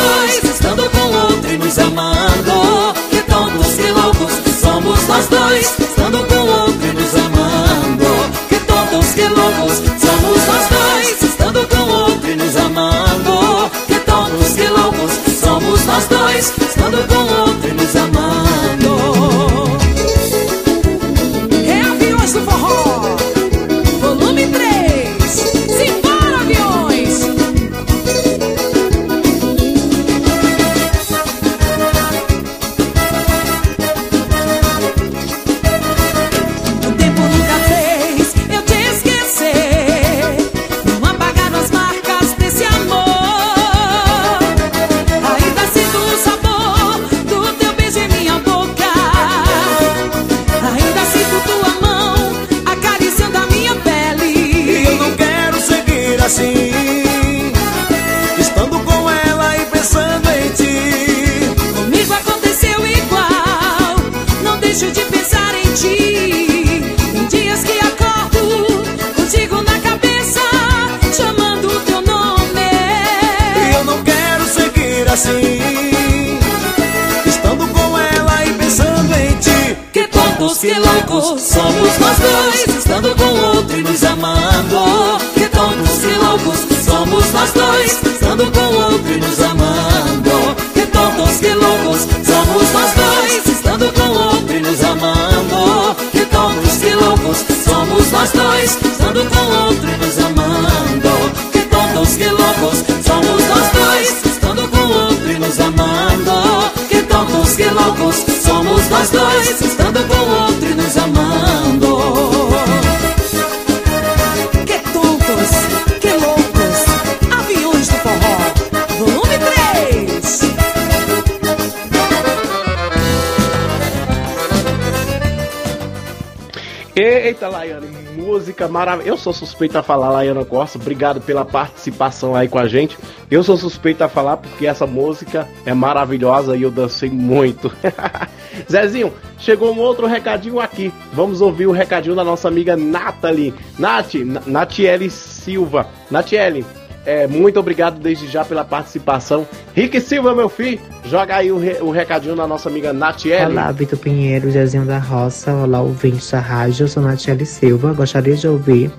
[129.26, 130.78] sou suspeito a falar, Laiana Costa.
[130.78, 132.96] Obrigado pela participação aí com a gente.
[133.32, 137.72] Eu sou suspeito a falar porque essa música é maravilhosa e eu dancei muito.
[138.72, 140.94] Zezinho, chegou um outro recadinho aqui.
[141.12, 143.54] Vamos ouvir o recadinho da nossa amiga Nathalie.
[143.80, 145.88] Nath, Na- Natiele Silva.
[146.12, 146.64] Natiele,
[147.04, 149.48] é, muito obrigado desde já pela participação.
[149.74, 150.80] Rick Silva, meu filho,
[151.10, 153.46] joga aí o, re- o recadinho da nossa amiga Natiele.
[153.54, 155.54] Olá, Vitor Pinheiro, Zezinho da Roça.
[155.54, 156.84] Olá, ouvintes da rádio.
[156.84, 157.94] Eu sou Natiele Silva.
[157.94, 158.92] Gostaria de ouvir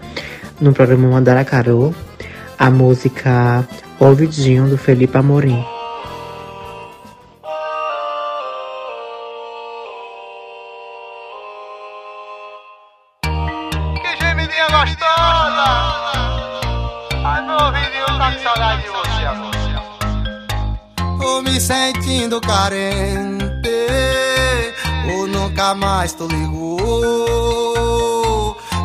[0.61, 1.95] no programa Mandaracaru
[2.59, 3.67] a música
[4.01, 5.63] Ouvidinho do Felipe Amorim.
[22.67, 23.87] Carente
[25.13, 27.37] Ou nunca mais tu ligou.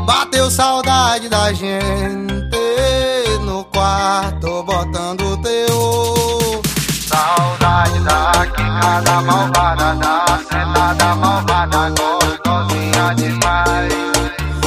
[0.06, 2.60] Bateu saudade da gente
[3.44, 6.62] No quarto botando teu
[7.08, 13.94] Saudade da quicada malvada Da sentada malvada Gostosinha demais.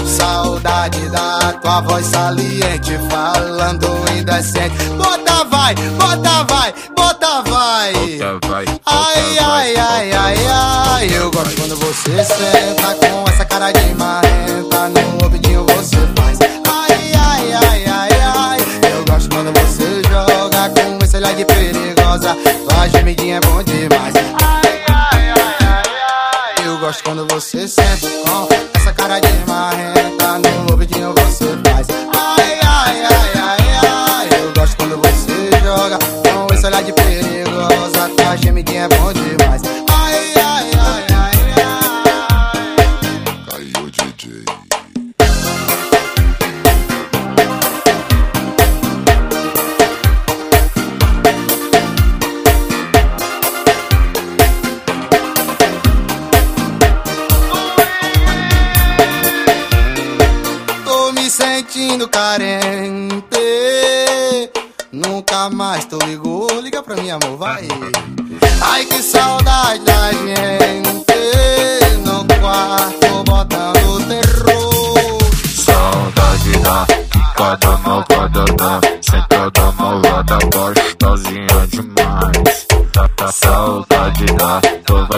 [0.06, 4.88] Saudade da tua voz saliente Falando indecente.
[4.96, 6.74] Bota vai, bota vai,
[7.42, 7.92] vai.
[7.92, 11.16] Bota vai, Ai, ai, ai, ai, ai.
[11.16, 14.88] Eu gosto quando você senta Com essa cara de marrenta.
[14.88, 16.38] No ouvidinho você faz.
[16.68, 18.58] Ai, ai, ai, ai, ai.
[18.92, 22.36] Eu gosto quando você joga Com esse olhar de perigosa.
[22.68, 24.14] Tua gemidinha é bom demais.
[24.42, 25.82] Ai, ai, ai, ai,
[26.58, 26.66] ai.
[26.66, 28.48] Eu gosto quando você senta Com
[28.78, 29.93] essa cara de marrenta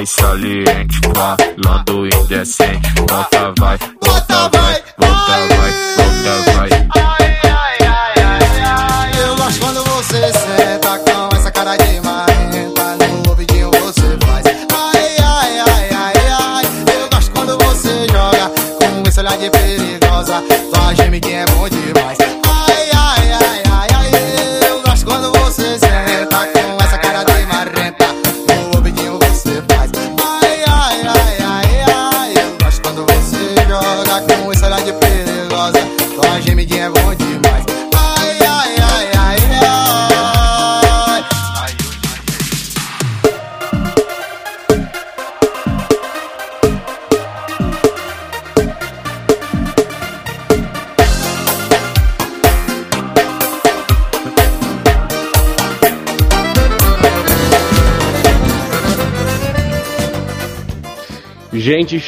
[0.07, 2.93] voz saliente falando indecente.
[2.95, 6.69] Bota vai, bota vai, bota vai, bota vai.
[9.20, 15.16] Eu gosto quando você senta com essa cara de marrenta No ouvidinho você faz Ai,
[15.19, 16.65] ai, ai, ai, ai
[17.01, 20.43] Eu gosto quando você joga Com esse olhar de perigosa
[20.73, 21.45] Tua gemidinha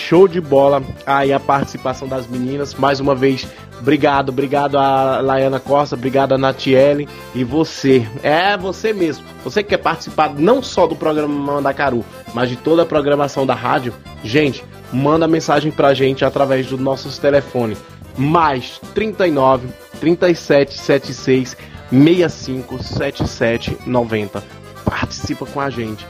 [0.08, 2.74] show de bola aí a participação das meninas.
[2.74, 3.46] Mais uma vez,
[3.78, 8.08] obrigado, obrigado a Laiana Costa, obrigado a Natiele e você.
[8.22, 9.26] É você mesmo.
[9.44, 12.02] Você que quer participar não só do programa Mandacaru,
[12.32, 13.92] mas de toda a programação da rádio.
[14.24, 17.76] Gente, manda mensagem pra gente através dos nossos telefones.
[18.16, 19.68] Mais 39
[20.00, 21.56] 37 76
[21.90, 24.42] 65 77 90.
[24.86, 26.06] Participa com a gente.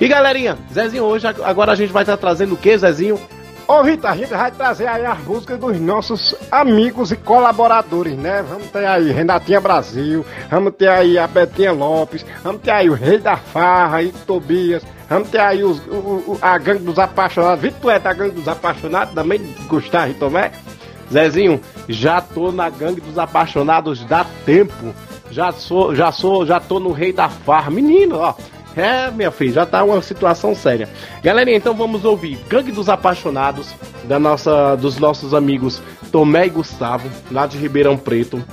[0.00, 3.18] E galerinha, Zezinho, hoje agora a gente vai estar trazendo o que, Zezinho?
[3.66, 8.44] Ô Rita, a gente vai trazer aí as músicas dos nossos amigos e colaboradores, né?
[8.48, 12.94] Vamos ter aí Renatinha Brasil, vamos ter aí a Betinha Lopes, vamos ter aí o
[12.94, 17.60] Rei da Farra e Tobias, vamos ter aí os, o, o- a Gangue dos Apaixonados.
[17.60, 20.52] Vitor, é da Gangue dos Apaixonados também, Gustavo Tomé?
[21.12, 24.92] Zezinho, já tô na gangue dos apaixonados dá tempo.
[25.30, 27.70] Já sou, já sou, já tô no rei da farra.
[27.70, 28.34] Menino, ó.
[28.76, 30.86] É, minha filha, já tá uma situação séria.
[31.22, 33.74] Galerinha, então vamos ouvir Gangue dos Apaixonados,
[34.04, 35.80] da nossa, dos nossos amigos
[36.12, 38.44] Tomé e Gustavo, lá de Ribeirão Preto.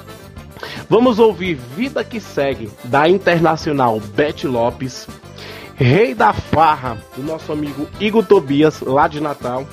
[0.90, 5.08] Vamos ouvir Vida que Segue, da Internacional Beth Lopes.
[5.76, 9.68] Rei da Farra, do nosso amigo Igor Tobias, lá de Natal.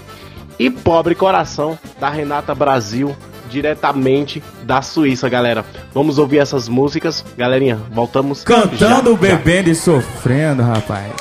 [0.58, 3.14] E Pobre Coração, da Renata Brasil,
[3.50, 5.64] diretamente da Suíça, galera.
[5.92, 7.24] Vamos ouvir essas músicas.
[7.36, 8.42] Galerinha, voltamos.
[8.44, 9.36] Cantando, já, já.
[9.36, 11.12] bebendo e sofrendo, rapaz.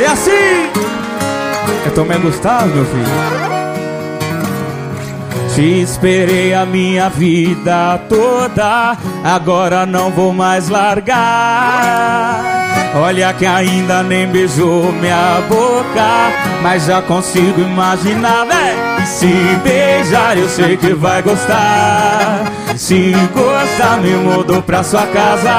[0.00, 0.70] É assim!
[1.86, 3.42] Eu tomei Gustavo, meu filho.
[5.54, 12.61] Te esperei a minha vida toda, agora não vou mais largar.
[12.94, 16.30] Olha que ainda nem beijou minha boca,
[16.62, 18.76] mas já consigo imaginar, véi.
[19.02, 19.26] E se
[19.64, 22.42] beijar, eu sei que vai gostar.
[22.76, 25.50] Se gostar, me mudou pra sua casa.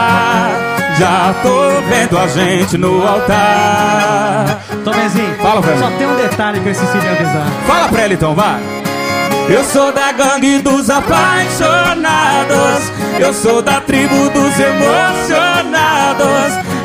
[1.00, 4.60] Já tô vendo a gente no altar.
[4.84, 5.80] Tomezinho, Fala, velho.
[5.80, 7.48] só tem um detalhe que eu esqueci de avisar.
[7.66, 8.60] Fala pra ele então, vai.
[9.50, 12.92] Eu sou da gangue dos apaixonados.
[13.20, 15.63] Eu sou da tribo dos emocionados.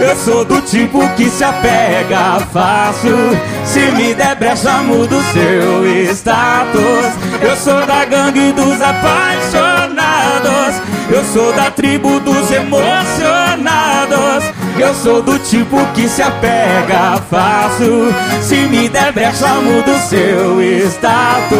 [0.00, 3.16] Eu sou do tipo que se apega fácil.
[3.64, 7.06] Se me der brecha, mudo seu status.
[7.40, 10.80] Eu sou da gangue dos apaixonados.
[11.10, 14.44] Eu sou da tribo dos emocionados.
[14.78, 18.14] Eu sou do tipo que se apega fácil.
[18.40, 21.58] Se me der brecha, mudo seu status.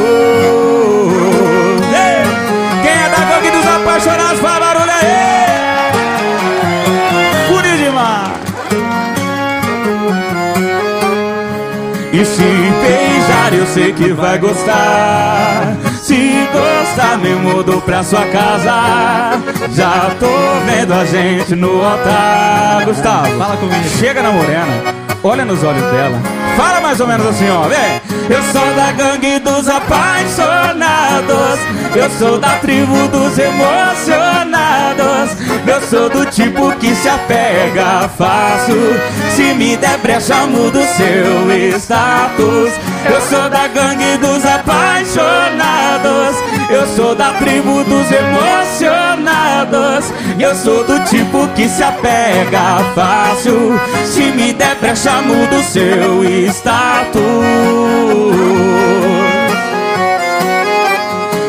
[13.56, 15.76] Eu sei que vai gostar.
[16.00, 19.40] Se gostar, me mudo pra sua casa.
[19.70, 20.26] Já tô
[20.66, 22.84] vendo a gente no altar.
[22.84, 23.88] Gustavo, fala comigo.
[23.98, 26.47] Chega na morena, olha nos olhos dela.
[26.88, 28.00] Mais ou menos assim, ó, vem.
[28.34, 31.60] Eu sou da gangue dos apaixonados.
[31.94, 35.36] Eu sou da tribo dos emocionados.
[35.66, 38.98] Eu sou do tipo que se apega fácil.
[39.36, 42.72] Se me der brecha, mudo seu status.
[43.04, 46.36] Eu sou da gangue dos apaixonados.
[46.70, 50.12] Eu sou da tribo dos emocionados.
[50.38, 53.80] Eu sou do tipo que se apega fácil.
[54.04, 57.22] Se me der brecha, mudo seu status.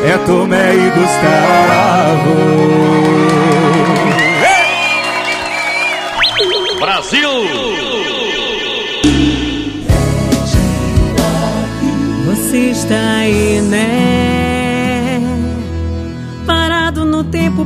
[0.02, 2.40] É Tomé e Gustavo.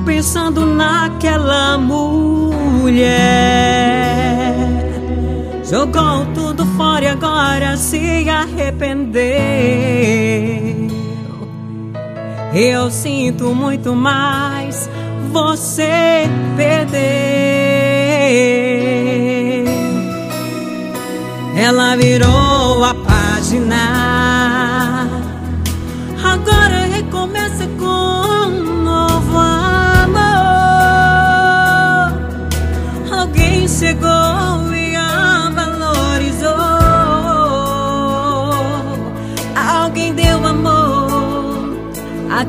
[0.04, 3.04] Pensando naquela mulher.
[5.64, 9.24] Jogou tudo fora e agora se arrependeu.
[12.54, 14.88] Eu sinto muito mais,
[15.32, 17.02] você perdeu.
[21.56, 24.04] Ela virou a página.
[26.22, 28.43] Agora recomeça com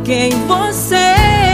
[0.05, 1.44] quem você não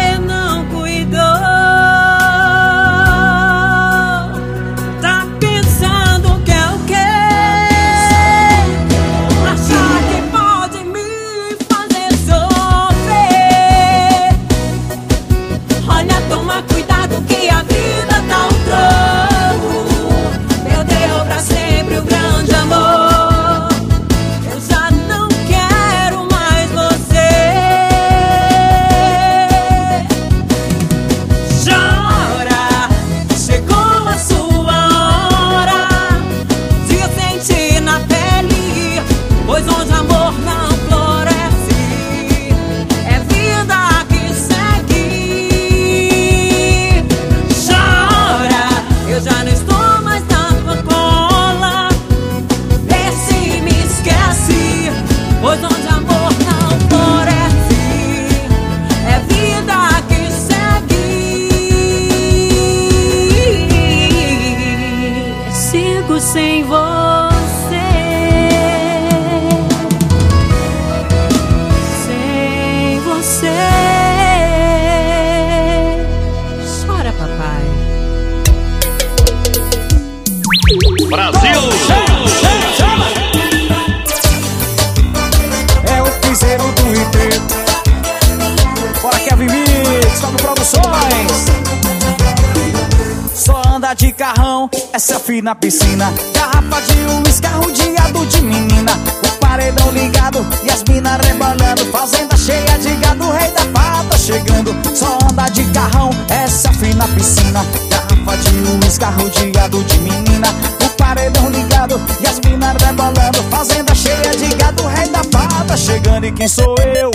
[95.32, 96.14] selfie na piscina.
[96.34, 98.92] Garrafa de uísque arrodeado de menina.
[99.24, 101.86] O paredão ligado e as minas rebolando.
[101.92, 104.76] Fazenda cheia de gado, rei da pata chegando.
[104.94, 107.66] Só anda de carrão, é selfie na piscina.
[107.90, 110.48] Garrafa de uísque arrodeado de menina.
[110.84, 113.42] O paredão ligado e as minas rebolando.
[113.50, 116.26] Fazenda cheia de gado, rei da pata chegando.
[116.26, 117.12] E quem sou eu?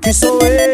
[0.00, 0.69] Quem sou eu?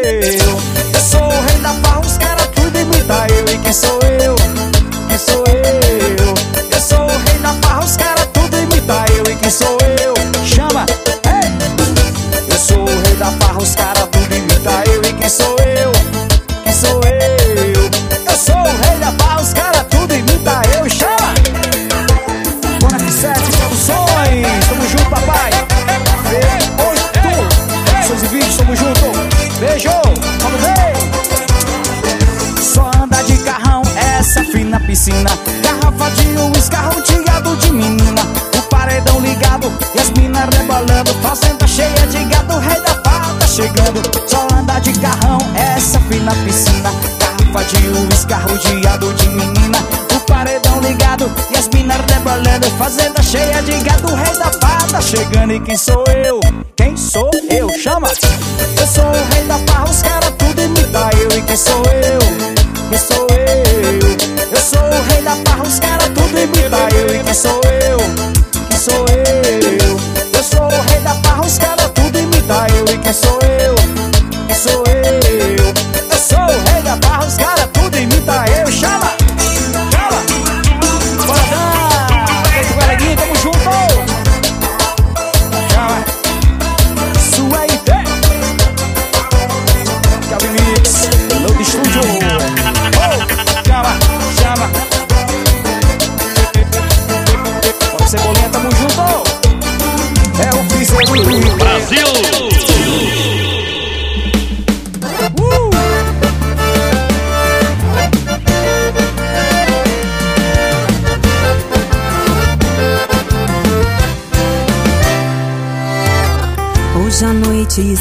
[55.65, 56.06] Chegando.
[56.06, 56.06] E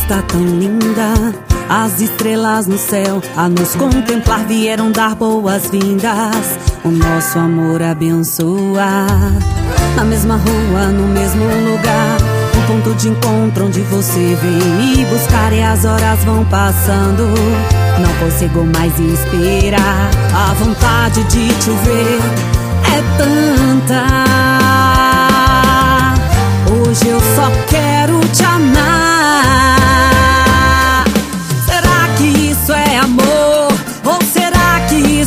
[0.06, 1.34] está tão linda.
[1.68, 6.58] As estrelas no céu a nos contemplar vieram dar boas-vindas.
[6.84, 9.06] O nosso amor abençoa.
[9.96, 12.18] Na mesma rua, no mesmo lugar.
[12.56, 17.24] Um ponto de encontro onde você vem me buscar e as horas vão passando.
[17.98, 20.10] Não consigo mais esperar.
[20.32, 22.20] A vontade de te ver
[22.94, 24.06] é tanta.
[26.70, 29.05] Hoje eu só quero te amar.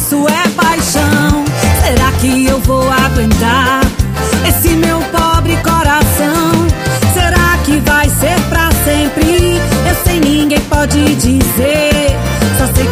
[0.09, 1.45] Isso é paixão?
[1.83, 3.81] Será que eu vou aguentar
[4.47, 6.67] esse meu pobre coração?
[7.13, 9.61] Será que vai ser pra sempre?
[9.87, 12.17] Eu sei, ninguém pode dizer.
[12.57, 12.88] Só sei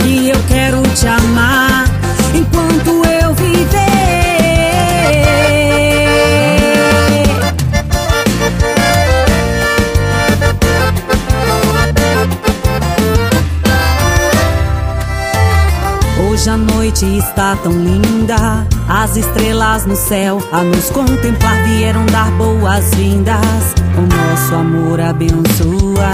[17.48, 23.74] está tão linda, as estrelas no céu a nos contemplar vieram dar boas-vindas.
[23.98, 26.12] O nosso amor abençoa.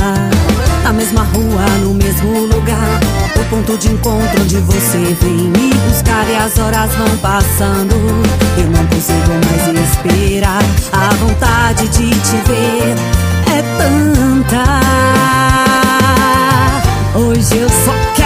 [0.83, 2.99] Na mesma rua, no mesmo lugar,
[3.35, 7.95] o ponto de encontro onde você vem me buscar e as horas vão passando.
[8.57, 10.61] Eu não consigo mais esperar,
[10.91, 12.95] a vontade de te ver
[13.47, 14.63] é tanta.
[17.15, 18.22] Hoje eu só quero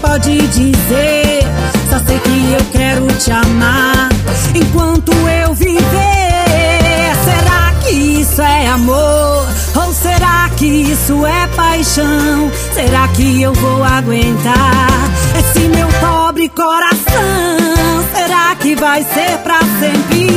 [0.00, 1.42] pode dizer.
[1.88, 4.08] Só sei que eu quero te amar
[4.54, 5.80] enquanto eu viver.
[7.24, 9.46] Será que isso é amor?
[9.76, 12.50] Ou será que isso é paixão?
[12.74, 18.04] Será que eu vou aguentar esse meu pobre coração?
[18.14, 20.28] Será que vai ser pra sempre?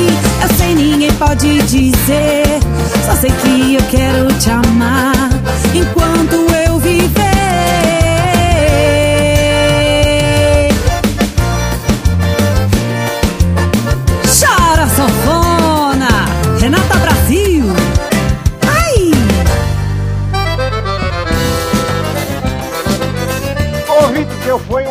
[0.41, 2.59] Eu sei, ninguém pode dizer.
[3.05, 5.29] Só sei que eu quero te amar
[5.73, 6.62] enquanto eu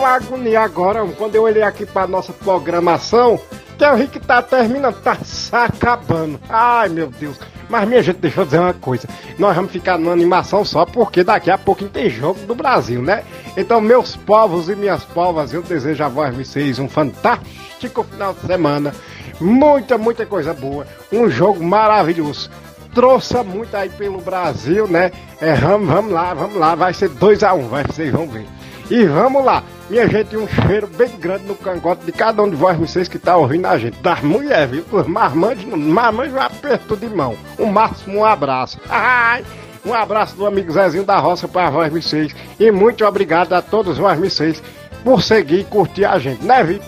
[0.02, 3.40] uma agonia agora, quando eu olhei aqui pra nossa programação,
[3.78, 5.16] que o Rick tá terminando, tá
[5.52, 6.40] acabando.
[6.48, 7.38] Ai, meu Deus.
[7.68, 9.08] Mas, minha gente, deixa eu dizer uma coisa.
[9.38, 13.24] Nós vamos ficar numa animação só, porque daqui a pouquinho tem jogo do Brasil, né?
[13.56, 18.92] Então, meus povos e minhas povas, eu desejo a vocês um fantástico final de semana.
[19.40, 20.86] Muita, muita coisa boa.
[21.10, 22.50] Um jogo maravilhoso.
[22.94, 25.10] Trouxa muito aí pelo Brasil, né?
[25.40, 26.74] É, vamos, vamos lá, vamos lá.
[26.74, 28.46] Vai ser 2x1, um, vai, vocês vão ver.
[28.90, 32.56] E vamos lá, minha gente, um cheiro bem grande no cangote de cada um de
[32.56, 33.98] vós, vocês que tá ouvindo a gente.
[33.98, 34.85] Das mulheres, viu?
[34.90, 37.36] Os marmanjos, marmanjos, um aperto de mão.
[37.59, 38.81] O máximo, um abraço.
[38.89, 39.44] Ai!
[39.85, 42.35] Um abraço do amigo Zezinho da Roça para vós, vocês.
[42.59, 44.62] E muito obrigado a todos vós, vocês,
[45.05, 46.86] por seguir e curtir a gente, né, Vitor?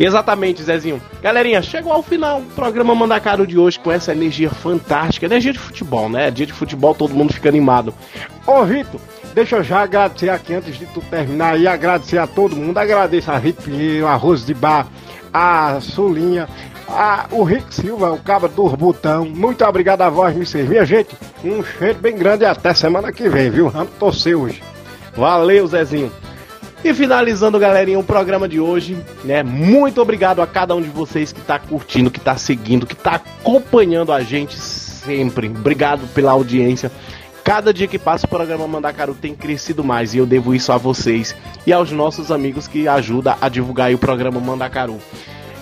[0.00, 1.00] Exatamente, Zezinho.
[1.22, 5.26] Galerinha, chegou ao final o programa Mandacaro de hoje com essa energia fantástica.
[5.26, 6.28] Energia de futebol, né?
[6.30, 7.94] Dia de futebol, todo mundo fica animado.
[8.46, 9.00] Ô, Vitor,
[9.34, 12.78] deixa eu já agradecer aqui antes de tu terminar aí, agradecer a todo mundo.
[12.78, 14.86] Agradeço a Rita Pinheiro, a Rose de Bar,
[15.32, 16.48] a Sulinha,
[16.88, 19.24] a, o Rick Silva, o cabra do Botão.
[19.24, 20.68] Muito obrigado a vós, vocês.
[20.68, 21.10] Minha gente,
[21.44, 23.68] um cheiro bem grande e até semana que vem, viu?
[23.68, 24.62] Vamos torcer hoje.
[25.14, 26.12] Valeu, Zezinho.
[26.84, 29.42] E finalizando, galerinha, o programa de hoje, né?
[29.42, 33.16] Muito obrigado a cada um de vocês que tá curtindo, que tá seguindo, que tá
[33.16, 35.48] acompanhando a gente sempre.
[35.48, 36.92] Obrigado pela audiência.
[37.48, 40.76] Cada dia que passa o programa Mandacaru tem crescido mais e eu devo isso a
[40.76, 41.34] vocês
[41.66, 44.98] e aos nossos amigos que ajudam a divulgar o programa Mandacaru.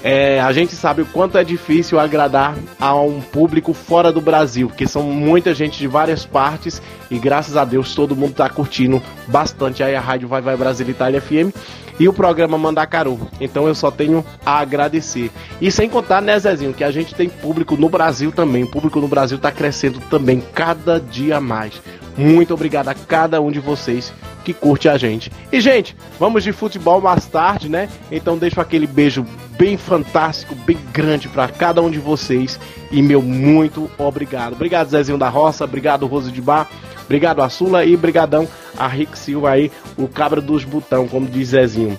[0.03, 4.67] É, a gente sabe o quanto é difícil agradar a um público fora do Brasil,
[4.67, 9.01] porque são muita gente de várias partes e graças a Deus todo mundo está curtindo
[9.29, 11.55] bastante aí a Rádio Vai Vai Brasil Itália FM
[11.99, 13.19] e o programa Mandacaru.
[13.41, 15.31] Então eu só tenho a agradecer.
[15.61, 18.65] E sem contar, né, Zezinho, que a gente tem público no Brasil também.
[18.65, 21.81] O público no Brasil está crescendo também cada dia mais.
[22.17, 24.13] Muito obrigado a cada um de vocês
[24.43, 25.31] que curte a gente.
[25.53, 27.89] E, gente, vamos de futebol mais tarde, né?
[28.11, 29.27] Então deixo aquele beijo
[29.59, 32.59] bem fantástico, bem grande para cada um de vocês.
[32.91, 34.53] E meu muito obrigado.
[34.53, 35.65] Obrigado, Zezinho da Roça.
[35.65, 36.69] Obrigado, Rosa de Bar.
[37.07, 38.47] Obrigado a Sula e brigadão
[38.77, 41.99] a Rick Silva aí, o cabra dos botão, como diz Zezinho.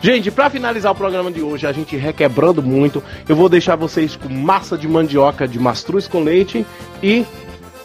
[0.00, 4.16] Gente, para finalizar o programa de hoje, a gente requebrando muito, eu vou deixar vocês
[4.16, 6.66] com massa de mandioca de mastruz com leite
[7.00, 7.24] e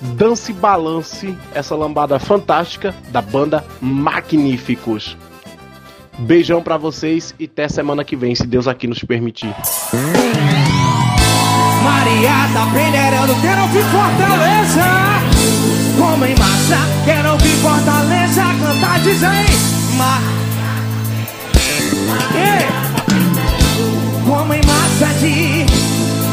[0.01, 5.18] Dance Balance, essa lambada fantástica da banda Magníficos.
[6.18, 9.53] Beijão para vocês e até semana que vem, se Deus aqui nos permitir.
[11.84, 15.16] Maria tá peneirando, quero ouvir Fortaleza
[15.98, 19.45] Como em massa, quero ouvir Fortaleza Cantar dizem
[22.36, 22.68] yeah.
[24.26, 25.65] Como em massa de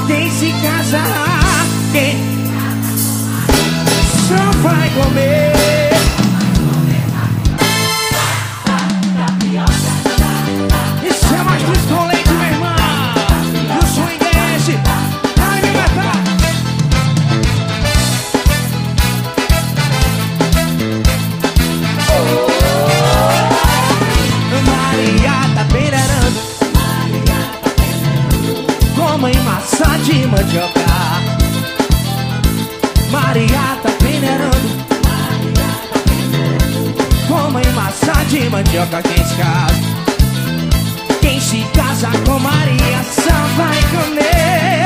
[0.06, 2.16] quem se casar Quem
[4.28, 5.73] só vai comer
[30.04, 30.84] de mandioca.
[33.10, 34.84] Maria tá peneirando.
[37.26, 39.74] Como em massa de mandioca Quem se casa?
[41.20, 44.83] Quem se casa com Maria Só vai comer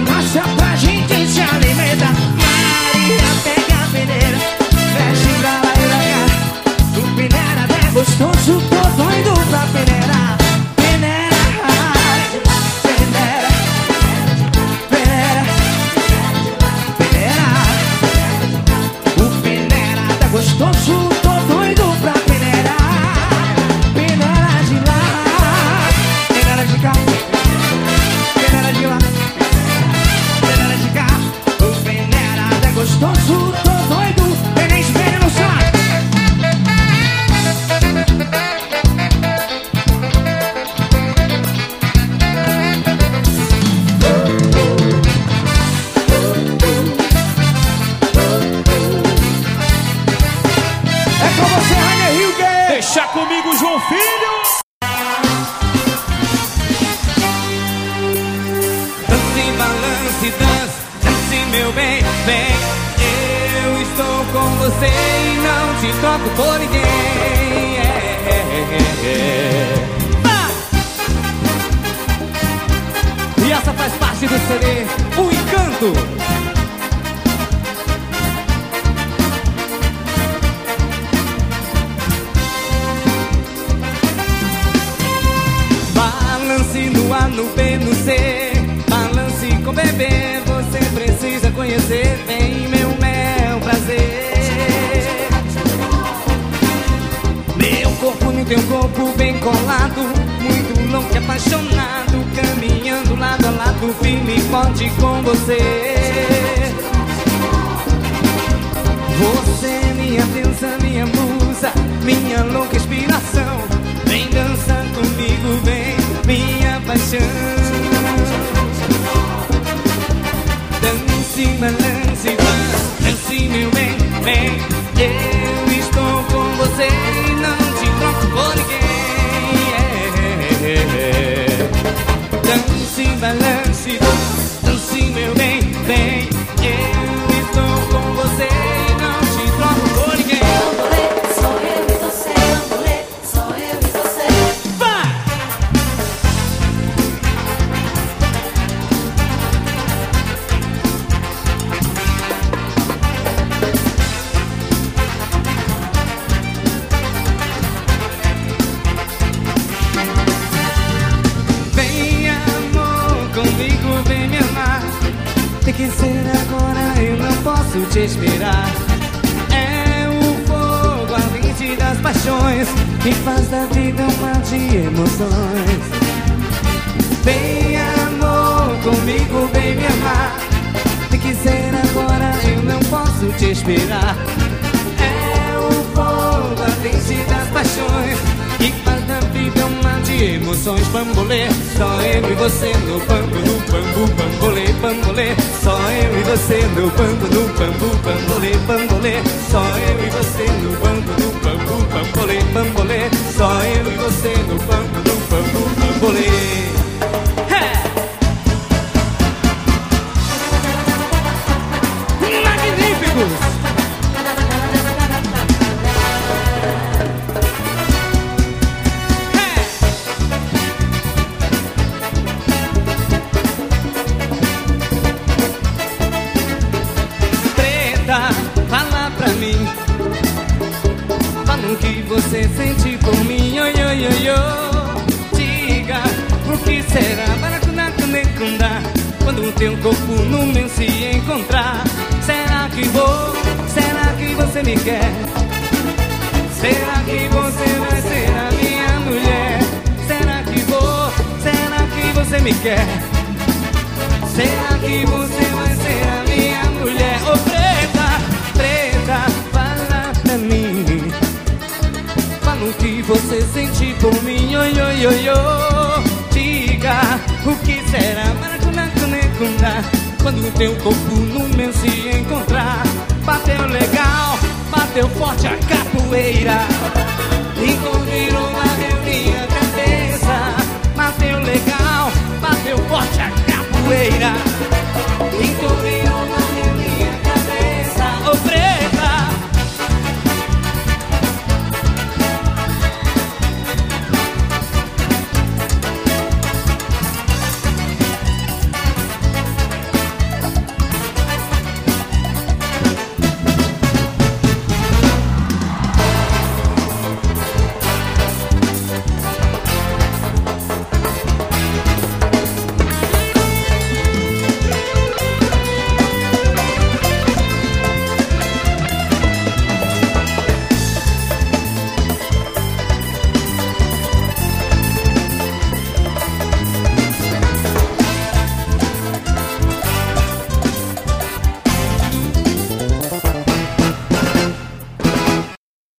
[0.00, 4.38] massa Pra gente se alimentar Maria pega a peneira
[4.94, 6.22] Mexe pra lá e pra cá
[6.98, 9.09] O peneira é gostoso Tô